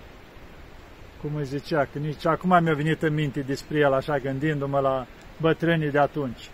cum 1.23 1.31
îi 1.37 1.45
zicea, 1.45 1.89
că 1.93 1.99
nici 1.99 2.27
acum 2.27 2.59
mi-a 2.63 2.75
venit 2.75 3.03
în 3.03 3.15
minte 3.15 3.41
despre 3.41 3.79
el, 3.79 3.93
așa 3.93 4.19
gândindu-mă 4.19 4.81
la 4.81 5.07
bătrânii 5.41 5.91
de 5.91 5.99
atunci. 5.99 6.51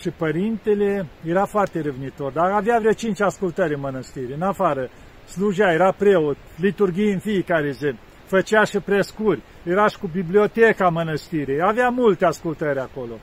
Și 0.00 0.10
părintele 0.10 1.06
era 1.24 1.44
foarte 1.44 1.80
râvnitor, 1.80 2.32
dar 2.32 2.50
avea 2.50 2.78
vreo 2.78 2.92
cinci 2.92 3.20
ascultări 3.20 3.74
în 3.74 3.80
mănăstire, 3.80 4.34
în 4.34 4.42
afară. 4.42 4.90
Slujea, 5.24 5.72
era 5.72 5.92
preot, 5.92 6.36
liturghii 6.56 7.12
în 7.12 7.18
fiecare 7.18 7.70
zi, 7.70 7.94
făcea 8.24 8.64
și 8.64 8.78
prescuri, 8.78 9.42
era 9.62 9.88
și 9.88 9.98
cu 9.98 10.06
biblioteca 10.06 10.88
mănăstirii, 10.88 11.62
avea 11.62 11.88
multe 11.88 12.24
ascultări 12.24 12.78
acolo. 12.78 13.14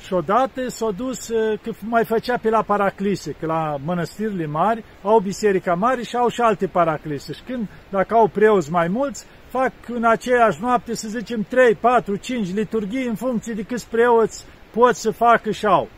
Și 0.00 0.12
odată 0.12 0.68
s-a 0.68 0.90
dus, 0.90 1.28
uh, 1.28 1.58
că 1.62 1.70
mai 1.80 2.04
făcea 2.04 2.38
pe 2.38 2.50
la 2.50 2.62
paraclise, 2.62 3.32
că 3.32 3.46
la 3.46 3.76
mănăstirile 3.84 4.46
mari 4.46 4.84
au 5.02 5.18
biserica 5.18 5.74
mare 5.74 6.02
și 6.02 6.16
au 6.16 6.28
și 6.28 6.40
alte 6.40 6.66
paraclise. 6.66 7.32
Și 7.32 7.42
când, 7.42 7.68
dacă 7.90 8.14
au 8.14 8.28
preoți 8.28 8.70
mai 8.70 8.88
mulți, 8.88 9.26
fac 9.48 9.72
în 9.86 10.04
aceeași 10.04 10.60
noapte, 10.60 10.94
să 10.94 11.08
zicem, 11.08 11.46
3, 11.48 11.74
4, 11.74 12.16
5 12.16 12.54
liturghii 12.54 13.06
în 13.06 13.14
funcție 13.14 13.54
de 13.54 13.62
câți 13.62 13.88
preoți 13.88 14.44
pot 14.70 14.94
să 14.94 15.10
facă 15.10 15.50
și 15.50 15.66
au. 15.66 15.88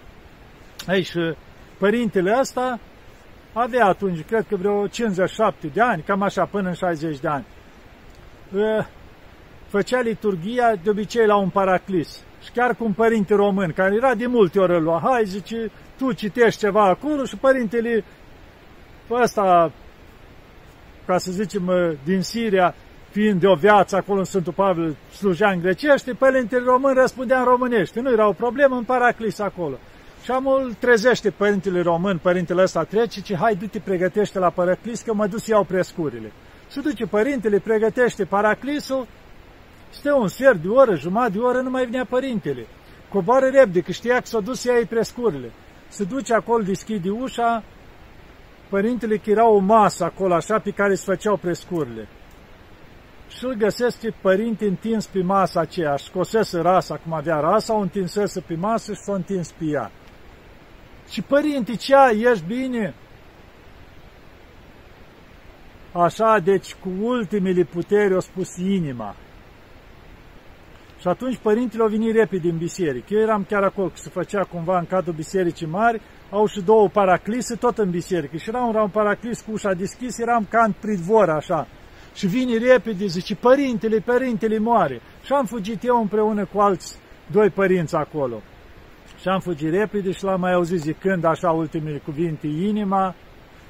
Ei, 0.89 1.03
și 1.03 1.35
părintele 1.79 2.37
ăsta 2.41 2.79
avea 3.53 3.87
atunci, 3.87 4.25
cred 4.25 4.47
că 4.49 4.57
vreo 4.57 4.87
57 4.87 5.67
de 5.67 5.81
ani, 5.81 6.03
cam 6.03 6.23
așa, 6.23 6.45
până 6.45 6.69
în 6.69 6.75
60 6.75 7.19
de 7.19 7.29
ani. 7.29 7.47
Făcea 9.69 10.01
liturghia 10.01 10.75
de 10.83 10.91
obicei 10.91 11.27
la 11.27 11.37
un 11.37 11.49
paraclis. 11.49 12.23
Și 12.43 12.51
chiar 12.51 12.75
cu 12.75 12.85
un 12.85 12.93
părinte 12.93 13.35
român, 13.35 13.73
care 13.73 13.95
era 13.95 14.15
de 14.15 14.27
multe 14.27 14.59
ori 14.59 14.75
îl 14.75 14.83
lua, 14.83 15.01
hai, 15.05 15.25
zice, 15.25 15.71
tu 15.99 16.13
citești 16.13 16.61
ceva 16.61 16.85
acolo 16.85 17.25
și 17.25 17.37
părintele 17.37 18.05
ăsta, 19.11 19.73
ca 21.07 21.19
să 21.19 21.31
zicem, 21.31 21.97
din 22.05 22.23
Siria, 22.23 22.75
fiind 23.11 23.41
de 23.41 23.47
o 23.47 23.55
viață 23.55 23.97
acolo 23.97 24.19
în 24.19 24.25
Sfântul 24.25 24.53
Pavel, 24.53 24.97
slujea 25.17 25.51
în 25.51 25.61
grecește, 25.61 26.13
părintele 26.13 26.63
român 26.65 26.95
răspundea 26.95 27.39
în 27.39 27.45
românește. 27.45 28.01
Nu 28.01 28.11
era 28.11 28.29
o 28.29 28.33
problemă 28.33 28.77
în 28.77 28.85
paraclis 28.85 29.39
acolo. 29.39 29.79
Și 30.23 30.31
amul 30.31 30.75
trezește 30.79 31.31
părintele 31.31 31.81
român, 31.81 32.19
părintele 32.23 32.63
ăsta 32.63 32.83
trece, 32.83 33.21
și 33.25 33.37
hai, 33.37 33.55
du-te, 33.55 33.79
pregătește 33.79 34.39
la 34.39 34.51
paraclis, 34.51 35.01
că 35.01 35.15
mă 35.15 35.27
duc 35.27 35.41
să 35.41 35.51
iau 35.51 35.65
prescurile. 35.65 36.33
Și 36.71 36.81
duce 36.81 37.07
părintele, 37.07 37.59
pregătește 37.59 38.25
paraclisul, 38.25 39.07
stă 39.91 40.15
un 40.15 40.29
sfert 40.29 40.63
de 40.63 40.69
oră, 40.69 40.95
jumătate 40.95 41.33
de 41.33 41.39
oră, 41.39 41.61
nu 41.61 41.71
mai 41.71 41.85
vinea 41.85 42.05
părintele. 42.05 42.67
Coboară 43.09 43.47
repede, 43.47 43.81
că 43.81 43.93
știa 43.93 44.15
că 44.15 44.27
s-a 44.27 44.41
dus 44.41 44.61
să 44.61 44.73
ia 44.73 44.87
prescurile. 44.89 45.51
Se 45.89 46.05
duce 46.05 46.35
acolo, 46.35 46.63
deschide 46.63 47.11
ușa, 47.11 47.63
părintele 48.69 49.17
că 49.17 49.31
era 49.31 49.49
o 49.49 49.59
masă 49.59 50.05
acolo, 50.05 50.35
așa, 50.35 50.59
pe 50.59 50.71
care 50.71 50.95
se 50.95 51.05
făceau 51.05 51.37
prescurile. 51.37 52.09
Și 53.37 53.45
îl 53.45 53.55
găsesc 53.55 54.11
părinte 54.11 54.67
întins 54.67 55.07
pe 55.07 55.23
masa 55.23 55.61
aceea, 55.61 55.97
scosese 55.97 56.59
rasa, 56.59 56.97
cum 56.97 57.13
avea 57.13 57.41
rasa, 57.41 57.75
o 57.75 57.79
întinsese 57.79 58.41
pe 58.41 58.55
masă 58.55 58.93
și 58.93 59.01
s-o 59.01 59.13
întins 59.13 59.51
pe 59.51 59.65
ea. 59.65 59.91
Și 61.09 61.23
părinte, 61.23 61.77
ce 61.77 61.95
ai, 61.95 62.21
ești 62.21 62.45
bine? 62.47 62.95
Așa, 65.93 66.39
deci 66.39 66.75
cu 66.75 66.89
ultimele 67.01 67.65
puteri 67.65 68.15
o 68.15 68.21
spus 68.21 68.57
inima. 68.57 69.17
Și 71.01 71.09
atunci 71.09 71.37
părintele 71.37 71.83
au 71.83 71.89
venit 71.89 72.15
repede 72.15 72.49
din 72.49 72.57
biserică. 72.57 73.15
Eu 73.15 73.21
eram 73.21 73.45
chiar 73.49 73.63
acolo, 73.63 73.87
că 73.87 73.97
se 73.97 74.11
făcea 74.11 74.45
cumva 74.45 74.79
în 74.79 74.87
cadrul 74.87 75.15
bisericii 75.15 75.67
mari, 75.67 76.01
au 76.31 76.47
și 76.47 76.61
două 76.61 76.89
paraclise 76.89 77.57
tot 77.57 77.79
în 77.79 77.91
biserică. 77.91 78.37
Și 78.37 78.49
era 78.49 78.61
un, 78.61 78.69
era 78.69 78.83
un 78.83 78.89
paraclis 78.89 79.41
cu 79.41 79.51
ușa 79.53 79.75
deschis, 79.75 80.19
eram 80.19 80.47
ca 80.51 80.65
în 80.65 80.75
pridvor, 80.81 81.29
așa. 81.29 81.67
Și 82.15 82.27
vine 82.27 82.57
repede, 82.57 83.07
zice, 83.07 83.35
părintele, 83.35 83.99
părintele 83.99 84.59
moare. 84.59 85.01
Și 85.25 85.33
am 85.33 85.45
fugit 85.45 85.85
eu 85.85 86.01
împreună 86.01 86.45
cu 86.45 86.61
alți 86.61 86.97
doi 87.31 87.51
părinți 87.51 87.95
acolo. 87.95 88.43
Și 89.21 89.29
am 89.29 89.41
fugit 89.41 89.71
repede 89.71 90.13
și 90.13 90.25
l-am 90.25 90.41
mai 90.41 90.53
auzit 90.53 90.81
zicând 90.81 91.25
așa 91.25 91.51
ultimele 91.51 92.01
cuvinte, 92.05 92.47
inima, 92.47 93.15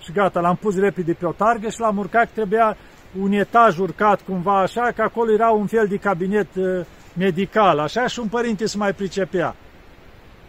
și 0.00 0.12
gata, 0.12 0.40
l-am 0.40 0.56
pus 0.56 0.78
repede 0.78 1.12
pe 1.12 1.26
o 1.26 1.32
targă 1.32 1.68
și 1.68 1.80
l-am 1.80 1.98
urcat, 1.98 2.24
că 2.24 2.30
trebuia 2.34 2.76
un 3.20 3.32
etaj 3.32 3.78
urcat 3.78 4.20
cumva 4.22 4.60
așa, 4.60 4.92
că 4.94 5.02
acolo 5.02 5.32
era 5.32 5.50
un 5.50 5.66
fel 5.66 5.86
de 5.86 5.96
cabinet 5.96 6.54
uh, 6.54 6.84
medical, 7.16 7.78
așa, 7.78 8.06
și 8.06 8.18
un 8.18 8.28
părinte 8.28 8.66
se 8.66 8.76
mai 8.76 8.92
pricepea. 8.92 9.56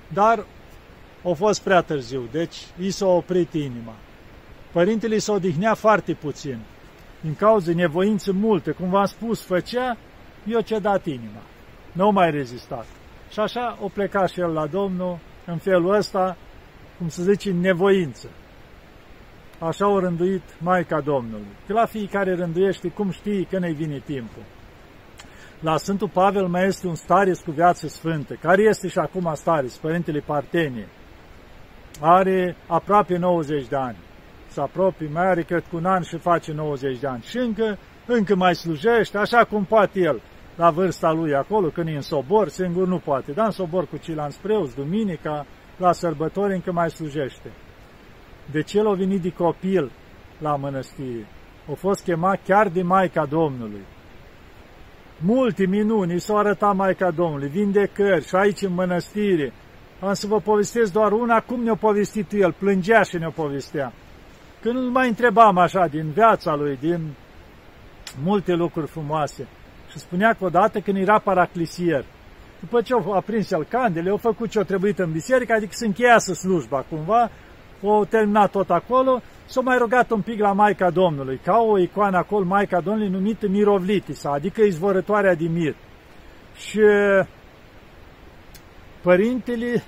Dar 0.07 0.45
a 1.29 1.33
fost 1.33 1.61
prea 1.61 1.81
târziu, 1.81 2.21
deci 2.31 2.55
i 2.79 2.91
s-a 2.91 3.07
oprit 3.07 3.53
inima. 3.53 3.93
Părintele 4.71 5.17
s-a 5.17 5.33
odihnea 5.33 5.73
foarte 5.73 6.13
puțin. 6.13 6.57
Din 7.21 7.35
cauza 7.35 7.71
nevoință 7.73 8.31
multe, 8.31 8.71
cum 8.71 8.89
v-am 8.89 9.05
spus, 9.05 9.45
făcea, 9.45 9.97
eu 10.47 10.59
ce 10.59 10.79
dat 10.79 11.05
inima. 11.05 11.41
Nu 11.91 12.11
mai 12.11 12.31
rezistat. 12.31 12.85
Și 13.29 13.39
așa 13.39 13.77
o 13.81 13.87
pleca 13.87 14.25
și 14.25 14.39
el 14.39 14.53
la 14.53 14.67
Domnul, 14.67 15.19
în 15.45 15.57
felul 15.57 15.93
ăsta, 15.93 16.37
cum 16.97 17.09
să 17.09 17.23
zice, 17.23 17.51
nevoință. 17.51 18.29
Așa 19.59 19.87
o 19.87 19.99
rânduit 19.99 20.41
Maica 20.57 21.01
Domnului. 21.01 21.47
Că 21.67 21.73
la 21.73 21.85
fiecare 21.85 22.35
rânduiește 22.35 22.87
cum 22.89 23.11
știi 23.11 23.45
că 23.45 23.59
ne 23.59 23.71
vine 23.71 24.01
timpul. 24.05 24.43
La 25.59 25.77
Sfântul 25.77 26.09
Pavel 26.09 26.47
mai 26.47 26.65
este 26.65 26.87
un 26.87 26.95
stareț 26.95 27.39
cu 27.39 27.51
viață 27.51 27.87
sfântă, 27.87 28.33
care 28.33 28.61
este 28.61 28.87
și 28.87 28.97
acum 28.97 29.31
stareț, 29.35 29.75
Părintele 29.75 30.19
Partenie. 30.19 30.87
Are 31.99 32.55
aproape 32.67 33.17
90 33.17 33.67
de 33.67 33.75
ani. 33.75 33.97
Se 34.51 34.61
apropie, 34.61 35.09
mai 35.13 35.27
are 35.27 35.43
cred 35.43 35.63
cu 35.69 35.75
un 35.75 35.85
an 35.85 36.01
și 36.01 36.17
face 36.17 36.51
90 36.53 36.99
de 36.99 37.07
ani. 37.07 37.21
Și 37.21 37.37
încă, 37.37 37.77
încă 38.05 38.35
mai 38.35 38.55
slujește, 38.55 39.17
așa 39.17 39.43
cum 39.43 39.63
poate 39.63 39.99
el 39.99 40.21
la 40.55 40.69
vârsta 40.69 41.11
lui 41.11 41.35
acolo, 41.35 41.67
când 41.67 41.87
e 41.87 41.91
în 41.91 42.01
sobor, 42.01 42.47
singur 42.47 42.87
nu 42.87 42.97
poate, 42.97 43.31
dar 43.31 43.45
în 43.45 43.51
sobor 43.51 43.87
cu 43.87 43.97
Cilan 43.97 44.29
Spreus, 44.29 44.73
duminica, 44.73 45.45
la 45.77 45.91
sărbători 45.91 46.53
încă 46.53 46.71
mai 46.71 46.89
slujește. 46.89 47.51
Deci 48.51 48.73
el 48.73 48.87
a 48.87 48.93
venit 48.93 49.21
de 49.21 49.31
copil 49.31 49.91
la 50.37 50.55
mănăstire. 50.55 51.27
A 51.71 51.73
fost 51.73 52.03
chemat 52.03 52.39
chiar 52.45 52.67
de 52.67 52.81
Maica 52.81 53.25
Domnului. 53.25 53.81
Multe 55.19 55.65
minuni 55.65 56.19
s-au 56.19 56.37
arătat 56.37 56.75
Maica 56.75 57.11
Domnului, 57.11 57.47
vindecări 57.47 58.27
și 58.27 58.35
aici 58.35 58.61
în 58.61 58.73
mănăstire. 58.73 59.53
Am 59.99 60.13
să 60.13 60.27
vă 60.27 60.39
povestesc 60.39 60.91
doar 60.91 61.11
una, 61.11 61.39
cum 61.39 61.63
ne-a 61.63 61.75
povestit 61.75 62.31
el, 62.31 62.51
plângea 62.51 63.01
și 63.01 63.17
ne-a 63.17 63.29
povestea. 63.29 63.93
Când 64.61 64.75
nu 64.75 64.91
mai 64.91 65.07
întrebam 65.07 65.57
așa 65.57 65.87
din 65.87 66.11
viața 66.11 66.55
lui, 66.55 66.77
din 66.81 67.13
multe 68.23 68.53
lucruri 68.53 68.87
frumoase. 68.87 69.47
Și 69.91 69.97
spunea 69.97 70.33
că 70.33 70.45
odată 70.45 70.79
când 70.79 70.97
era 70.97 71.19
paraclisier, 71.19 72.05
după 72.59 72.81
ce 72.81 72.93
au 72.93 73.11
aprins 73.11 73.51
el 73.51 73.63
candele, 73.63 74.09
au 74.09 74.17
făcut 74.17 74.49
ce-au 74.49 74.63
trebuit 74.63 74.99
în 74.99 75.11
biserică, 75.11 75.53
adică 75.53 75.71
să 75.73 75.85
încheiasă 75.85 76.33
slujba 76.33 76.85
cumva, 76.89 77.29
au 77.83 78.05
terminat 78.05 78.51
tot 78.51 78.69
acolo, 78.69 79.21
s-au 79.45 79.63
mai 79.63 79.77
rugat 79.77 80.11
un 80.11 80.21
pic 80.21 80.39
la 80.39 80.53
Maica 80.53 80.89
Domnului, 80.89 81.39
ca 81.43 81.57
o 81.57 81.79
icoană 81.79 82.17
acolo, 82.17 82.45
Maica 82.45 82.79
Domnului, 82.79 83.09
numită 83.09 83.47
Mirovlitisa, 83.47 84.31
adică 84.31 84.61
izvorătoarea 84.61 85.35
din 85.35 85.51
mir. 85.51 85.75
Și 86.55 86.79
părintele 89.01 89.83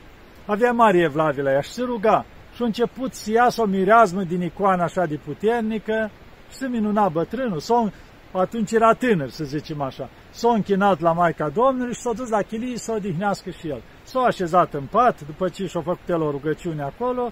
avea 0.46 0.72
mare 0.72 0.98
evlavie 0.98 1.42
la 1.42 1.52
ea 1.52 1.62
și 1.62 1.72
se 1.72 1.82
ruga. 1.84 2.26
Și 2.56 2.62
a 2.62 2.66
început 2.66 3.14
să 3.14 3.32
iasă 3.32 3.62
o 3.62 3.66
mireazmă 3.66 4.24
din 4.24 4.42
icoana 4.42 4.84
așa 4.84 5.06
de 5.06 5.20
puternică 5.26 6.12
și 6.50 6.56
se 6.56 6.68
minuna 6.68 7.10
bătrânul. 7.10 7.60
S-o 7.60 7.90
atunci 8.32 8.72
era 8.72 8.94
tânăr, 8.94 9.30
să 9.30 9.44
zicem 9.44 9.82
așa. 9.82 10.10
S-a 10.30 10.54
închinat 10.54 11.00
la 11.00 11.12
Maica 11.12 11.50
Domnului 11.50 11.94
și 11.94 12.02
s-a 12.02 12.14
dus 12.14 12.30
la 12.30 12.42
chilie 12.42 12.78
să 12.78 12.92
o 12.92 12.96
odihnească 12.96 13.50
și 13.50 13.70
el. 13.70 13.82
S-a 14.04 14.20
așezat 14.20 14.74
în 14.74 14.84
pat, 14.92 15.26
după 15.26 15.50
ce 15.50 15.68
și-a 15.68 15.82
făcut 15.82 16.10
el 16.10 16.22
o 16.22 16.32
rugăciune 16.32 16.82
acolo, 16.82 17.32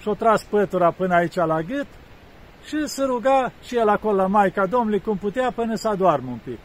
și-a 0.00 0.12
tras 0.12 0.44
pătura 0.44 0.90
până 0.90 1.14
aici 1.14 1.34
la 1.34 1.62
gât 1.62 1.86
și 2.66 2.86
se 2.86 3.04
ruga 3.04 3.52
și 3.62 3.76
el 3.76 3.88
acolo 3.88 4.16
la 4.16 4.26
Maica 4.26 4.66
Domnului 4.66 5.00
cum 5.00 5.16
putea 5.16 5.52
până 5.54 5.74
să 5.74 5.88
adoarmă 5.88 6.30
un 6.30 6.38
pic. 6.44 6.58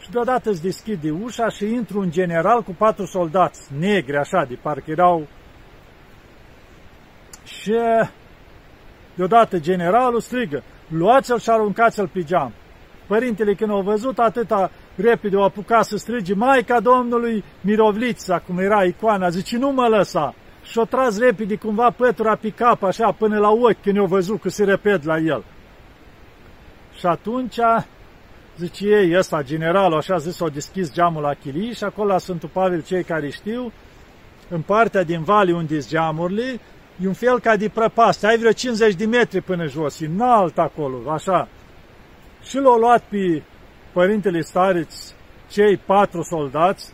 Și 0.00 0.10
deodată 0.10 0.50
îți 0.50 0.62
deschide 0.62 1.10
ușa 1.10 1.48
și 1.48 1.64
intru 1.64 1.98
un 1.98 2.10
general 2.10 2.62
cu 2.62 2.74
patru 2.78 3.04
soldați 3.04 3.70
negri, 3.78 4.16
așa, 4.16 4.44
de 4.48 4.58
parcă 4.62 4.90
erau... 4.90 5.26
Și 7.60 7.74
deodată 9.14 9.58
generalul 9.58 10.20
strigă, 10.20 10.62
luați-l 10.88 11.38
și 11.38 11.50
aruncați-l 11.50 12.08
pe 12.12 12.22
geam. 12.22 12.52
Părintele, 13.06 13.54
când 13.54 13.70
au 13.70 13.80
văzut 13.80 14.18
atâta 14.18 14.70
repede, 14.96 15.36
o 15.36 15.42
apucat 15.42 15.84
să 15.84 15.96
strige, 15.96 16.34
Maica 16.34 16.80
Domnului 16.80 17.44
Mirovlița, 17.60 18.38
cum 18.38 18.58
era 18.58 18.84
icoana, 18.84 19.28
zice, 19.28 19.56
nu 19.56 19.70
mă 19.70 19.86
lăsa. 19.86 20.34
Și-o 20.62 20.84
tras 20.84 21.18
repede 21.18 21.56
cumva 21.56 21.90
pătura 21.90 22.36
pe 22.36 22.50
cap, 22.50 22.82
așa, 22.82 23.12
până 23.12 23.38
la 23.38 23.50
ochi, 23.50 23.82
când 23.82 23.98
au 23.98 24.06
văzut 24.06 24.40
că 24.40 24.48
se 24.48 24.64
repet 24.64 25.04
la 25.04 25.18
el. 25.18 25.44
Și 26.98 27.06
atunci, 27.06 27.58
zice 28.56 28.86
ei, 28.86 29.16
ăsta, 29.18 29.42
generalul, 29.42 29.96
așa 29.96 30.16
zis, 30.16 30.40
au 30.40 30.48
deschis 30.48 30.92
geamul 30.92 31.22
la 31.22 31.34
chilii 31.34 31.74
și 31.74 31.84
acolo 31.84 32.12
la 32.12 32.18
Sfântul 32.18 32.50
Pavel, 32.52 32.82
cei 32.82 33.02
care 33.02 33.30
știu, 33.30 33.72
în 34.48 34.60
partea 34.60 35.02
din 35.02 35.22
vale 35.22 35.52
unde 35.52 35.80
sunt 35.80 35.92
geamurile, 35.92 36.60
e 37.02 37.06
un 37.06 37.12
fel 37.12 37.40
ca 37.40 37.56
de 37.56 37.68
prăpastie, 37.68 38.28
ai 38.28 38.38
vreo 38.38 38.52
50 38.52 38.94
de 38.94 39.06
metri 39.06 39.40
până 39.40 39.66
jos, 39.66 40.00
e 40.00 40.06
înalt 40.06 40.58
acolo, 40.58 41.10
așa, 41.10 41.48
și 42.42 42.56
l-au 42.56 42.78
luat 42.78 43.02
pe 43.08 43.42
părintele 43.92 44.40
stareț, 44.40 44.94
cei 45.50 45.76
patru 45.76 46.22
soldați, 46.22 46.92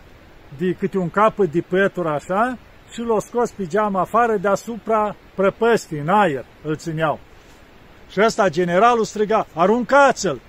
de 0.58 0.72
câte 0.72 0.98
un 0.98 1.10
capăt 1.10 1.52
de 1.52 1.60
pătură 1.60 2.08
așa, 2.08 2.58
și 2.92 3.00
l-au 3.00 3.20
scos 3.20 3.50
pe 3.50 3.66
geam 3.66 3.96
afară 3.96 4.36
deasupra 4.36 5.16
prăpăstii, 5.34 5.98
în 5.98 6.08
aer, 6.08 6.44
îl 6.62 6.76
țineau. 6.76 7.20
Și 8.10 8.20
ăsta, 8.20 8.48
generalul, 8.48 9.04
striga, 9.04 9.46
aruncați-l! 9.54 10.40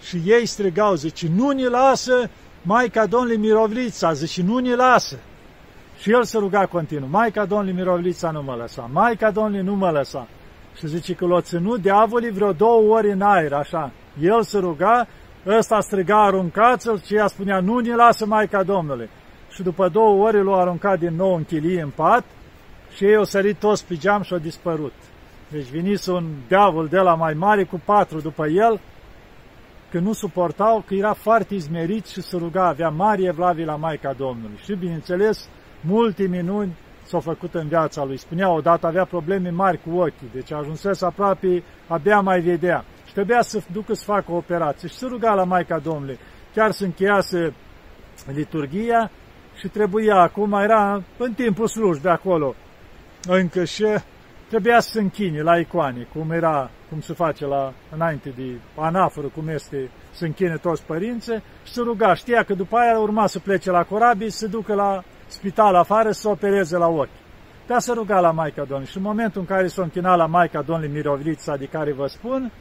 Și 0.00 0.22
ei 0.24 0.46
strigau, 0.46 0.94
zice, 0.94 1.28
nu 1.34 1.50
ne 1.50 1.68
lasă 1.68 2.30
Maica 2.62 3.06
Domnului 3.06 3.36
Mirovlița, 3.36 4.12
zice, 4.12 4.42
nu 4.42 4.58
ne 4.58 4.74
lasă. 4.74 5.18
Și 6.06 6.12
el 6.12 6.24
se 6.24 6.38
ruga 6.38 6.66
continuu, 6.66 7.08
Maica 7.10 7.44
Domnului 7.44 7.72
Mirovlița 7.72 8.30
nu 8.30 8.42
mă 8.42 8.54
lăsa, 8.54 8.88
Maica 8.92 9.30
Domnului 9.30 9.64
nu 9.64 9.74
mă 9.74 9.90
lăsa. 9.90 10.26
Și 10.76 10.86
zice 10.86 11.14
că 11.14 11.26
l-a 11.26 11.40
ținut 11.40 11.80
diavolii 11.80 12.30
vreo 12.30 12.52
două 12.52 12.96
ori 12.96 13.10
în 13.10 13.20
aer, 13.20 13.52
așa. 13.52 13.92
El 14.20 14.42
se 14.42 14.58
ruga, 14.58 15.06
ăsta 15.46 15.80
striga, 15.80 16.24
aruncați-l 16.24 17.00
și 17.00 17.14
ea 17.14 17.26
spunea, 17.26 17.60
nu 17.60 17.78
ne 17.78 17.94
lasă 17.94 18.26
Maica 18.26 18.62
Domnului. 18.62 19.08
Și 19.50 19.62
după 19.62 19.88
două 19.88 20.24
ori 20.26 20.44
l-a 20.44 20.56
aruncat 20.56 20.98
din 20.98 21.14
nou 21.16 21.34
în 21.34 21.44
chilie, 21.44 21.82
în 21.82 21.90
pat, 21.90 22.24
și 22.94 23.04
ei 23.04 23.16
au 23.16 23.24
sărit 23.24 23.58
toți 23.58 23.86
pe 23.86 23.96
geam 23.96 24.22
și 24.22 24.32
au 24.32 24.38
dispărut. 24.38 24.94
Deci 25.48 25.66
venise 25.66 26.10
un 26.10 26.24
diavol 26.48 26.86
de 26.86 26.98
la 26.98 27.14
mai 27.14 27.34
mare 27.34 27.64
cu 27.64 27.80
patru 27.84 28.20
după 28.20 28.46
el, 28.46 28.80
că 29.90 29.98
nu 29.98 30.12
suportau, 30.12 30.84
că 30.86 30.94
era 30.94 31.12
foarte 31.12 31.54
izmerit 31.54 32.06
și 32.06 32.20
se 32.20 32.36
ruga, 32.36 32.66
avea 32.66 32.88
mari 32.88 33.24
evlavii 33.24 33.64
la 33.64 33.76
Maica 33.76 34.12
Domnului. 34.12 34.58
Și, 34.64 34.74
bineînțeles, 34.74 35.48
multe 35.80 36.26
minuni 36.26 36.76
s-au 37.06 37.20
făcut 37.20 37.54
în 37.54 37.68
viața 37.68 38.04
lui. 38.04 38.16
Spunea 38.16 38.50
odată, 38.50 38.86
avea 38.86 39.04
probleme 39.04 39.50
mari 39.50 39.80
cu 39.82 39.96
ochii, 39.98 40.30
deci 40.32 40.52
ajunsese 40.52 41.04
aproape, 41.04 41.62
abia 41.86 42.20
mai 42.20 42.40
vedea. 42.40 42.84
Și 43.06 43.12
trebuia 43.12 43.42
să 43.42 43.62
ducă 43.72 43.94
să 43.94 44.04
facă 44.04 44.32
o 44.32 44.36
operație. 44.36 44.88
Și 44.88 44.94
se 44.94 45.06
ruga 45.06 45.34
la 45.34 45.44
Maica 45.44 45.78
Domnului. 45.78 46.18
Chiar 46.54 46.70
se 46.70 46.84
încheiase 46.84 47.54
liturgia 48.32 49.10
și 49.58 49.68
trebuia, 49.68 50.16
acum 50.16 50.52
era 50.52 51.02
în 51.18 51.32
timpul 51.32 51.66
slujbei 51.66 52.12
acolo, 52.12 52.54
încă 53.28 53.64
și 53.64 53.86
trebuia 54.48 54.80
să 54.80 54.90
se 54.90 55.00
închine 55.00 55.42
la 55.42 55.58
icoane, 55.58 56.06
cum 56.14 56.30
era, 56.30 56.70
cum 56.88 57.00
se 57.00 57.12
face 57.12 57.46
la, 57.46 57.72
înainte 57.94 58.32
de 58.36 58.60
anaforă, 58.76 59.26
cum 59.26 59.48
este, 59.48 59.90
să 60.10 60.24
închine 60.24 60.56
toți 60.56 60.84
părinții 60.84 61.42
și 61.64 61.72
să 61.72 61.82
ruga. 61.82 62.14
Știa 62.14 62.42
că 62.42 62.54
după 62.54 62.76
aia 62.76 62.98
urma 62.98 63.26
să 63.26 63.38
plece 63.38 63.70
la 63.70 63.82
corabii, 63.82 64.30
să 64.30 64.46
ducă 64.46 64.74
la 64.74 65.02
spital 65.26 65.74
afară 65.74 66.10
să 66.10 66.28
opereze 66.28 66.76
la 66.76 66.88
ochi. 66.88 67.08
Dar 67.66 67.80
să 67.80 67.92
ruga 67.92 68.20
la 68.20 68.30
Maica 68.30 68.62
Domnului. 68.62 68.86
Și 68.86 68.96
în 68.96 69.02
momentul 69.02 69.40
în 69.40 69.46
care 69.46 69.66
s-a 69.66 69.82
închinat 69.82 70.16
la 70.16 70.26
Maica 70.26 70.62
Domnului 70.62 70.92
Mirovlița, 70.92 71.56
de 71.56 71.64
care 71.66 71.92
vă 71.92 72.06
spun, 72.06 72.52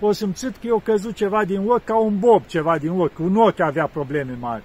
o 0.00 0.12
simțit 0.12 0.56
că 0.56 0.66
eu 0.66 0.78
căzut 0.84 1.14
ceva 1.14 1.44
din 1.44 1.68
ochi, 1.68 1.84
ca 1.84 1.98
un 1.98 2.18
bob 2.18 2.46
ceva 2.46 2.78
din 2.78 2.90
ochi, 2.90 3.18
un 3.18 3.36
ochi 3.36 3.60
avea 3.60 3.86
probleme 3.86 4.36
mari. 4.40 4.62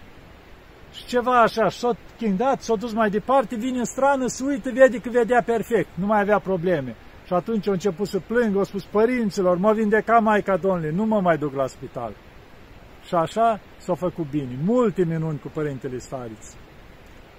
Și 0.92 1.06
ceva 1.06 1.42
așa, 1.42 1.70
s-a 1.70 1.96
chindat, 2.18 2.62
s-a 2.62 2.76
dus 2.76 2.94
mai 2.94 3.10
departe, 3.10 3.56
vine 3.56 3.78
în 3.78 3.86
strană, 3.86 4.28
se 4.28 4.44
uită, 4.44 4.70
vede 4.74 4.98
că 4.98 5.10
vedea 5.10 5.44
perfect, 5.46 5.90
nu 5.94 6.06
mai 6.06 6.22
avea 6.22 6.40
probleme. 6.40 6.96
Și 7.26 7.34
atunci 7.34 7.68
a 7.68 7.72
început 7.72 8.08
să 8.08 8.20
plângă, 8.20 8.60
a 8.60 8.64
spus, 8.64 8.84
părinților, 8.84 9.58
mă 9.58 9.74
vindeca 9.74 10.20
Maica 10.20 10.58
Domnului, 10.58 10.96
nu 10.96 11.06
mă 11.06 11.20
mai 11.22 11.38
duc 11.38 11.54
la 11.54 11.68
spital. 11.68 12.14
Și 13.08 13.16
așa 13.16 13.60
s-a 13.78 13.94
făcut 13.94 14.30
bine. 14.30 14.58
Multe 14.66 15.04
minuni 15.04 15.40
cu 15.40 15.52
Părintele 15.54 15.98
Stariț. 15.98 16.46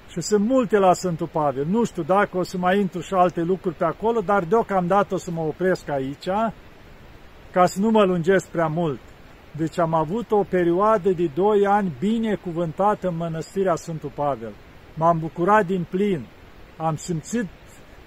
Și 0.09 0.21
sunt 0.21 0.45
multe 0.45 0.79
la 0.79 0.93
Sfântul 0.93 1.29
Pavel. 1.33 1.67
Nu 1.67 1.85
știu 1.85 2.03
dacă 2.03 2.37
o 2.37 2.43
să 2.43 2.59
mai 2.59 2.81
intru 2.81 3.01
și 3.01 3.15
alte 3.15 3.41
lucruri 3.41 3.75
pe 3.75 3.85
acolo, 3.85 4.21
dar 4.21 4.45
deocamdată 4.45 5.15
o 5.15 5.19
să 5.19 5.31
mă 5.31 5.41
opresc 5.41 5.89
aici, 5.89 6.29
ca 7.53 7.67
să 7.67 7.81
nu 7.81 7.91
mă 7.91 8.05
lungesc 8.05 8.49
prea 8.49 8.67
mult. 8.67 9.01
Deci 9.57 9.79
am 9.79 9.95
avut 9.95 10.31
o 10.31 10.43
perioadă 10.43 11.11
de 11.11 11.31
doi 11.35 11.67
ani 11.67 11.93
binecuvântată 11.99 13.09
în 13.09 13.17
mănăstirea 13.17 13.75
Sfântul 13.75 14.13
Pavel. 14.15 14.53
M-am 14.95 15.19
bucurat 15.19 15.67
din 15.67 15.87
plin. 15.91 16.27
Am 16.77 16.97
simțit, 16.97 17.47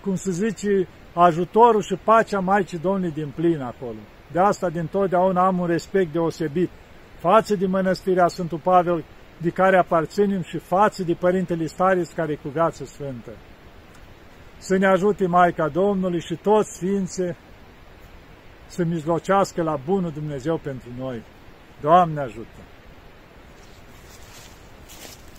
cum 0.01 0.15
se 0.15 0.31
zice, 0.31 0.87
ajutorul 1.13 1.81
și 1.81 1.95
pacea 2.03 2.39
Maicii 2.39 2.77
Domnului 2.77 3.11
din 3.11 3.31
plin 3.35 3.61
acolo. 3.61 3.97
De 4.31 4.39
asta 4.39 4.69
din 4.69 4.85
totdeauna 4.85 5.45
am 5.45 5.59
un 5.59 5.67
respect 5.67 6.11
deosebit 6.11 6.69
față 7.19 7.55
de 7.55 7.65
mănăstirea 7.65 8.27
Sfântul 8.27 8.59
Pavel, 8.63 9.03
de 9.41 9.49
care 9.49 9.77
aparținem 9.77 10.41
și 10.41 10.57
față 10.57 11.03
de 11.03 11.13
Părintele 11.13 11.65
Staris 11.65 12.11
care 12.11 12.31
e 12.31 12.35
cu 12.35 12.49
viață 12.49 12.85
sfântă. 12.85 13.31
Să 14.57 14.77
ne 14.77 14.87
ajute 14.87 15.27
Maica 15.27 15.67
Domnului 15.67 16.21
și 16.21 16.35
toți 16.35 16.75
Sfințe 16.75 17.35
să 18.67 18.83
mijlocească 18.83 19.61
la 19.61 19.79
bunul 19.85 20.11
Dumnezeu 20.11 20.57
pentru 20.57 20.89
noi. 20.97 21.23
Doamne 21.81 22.19
ajută! 22.19 22.70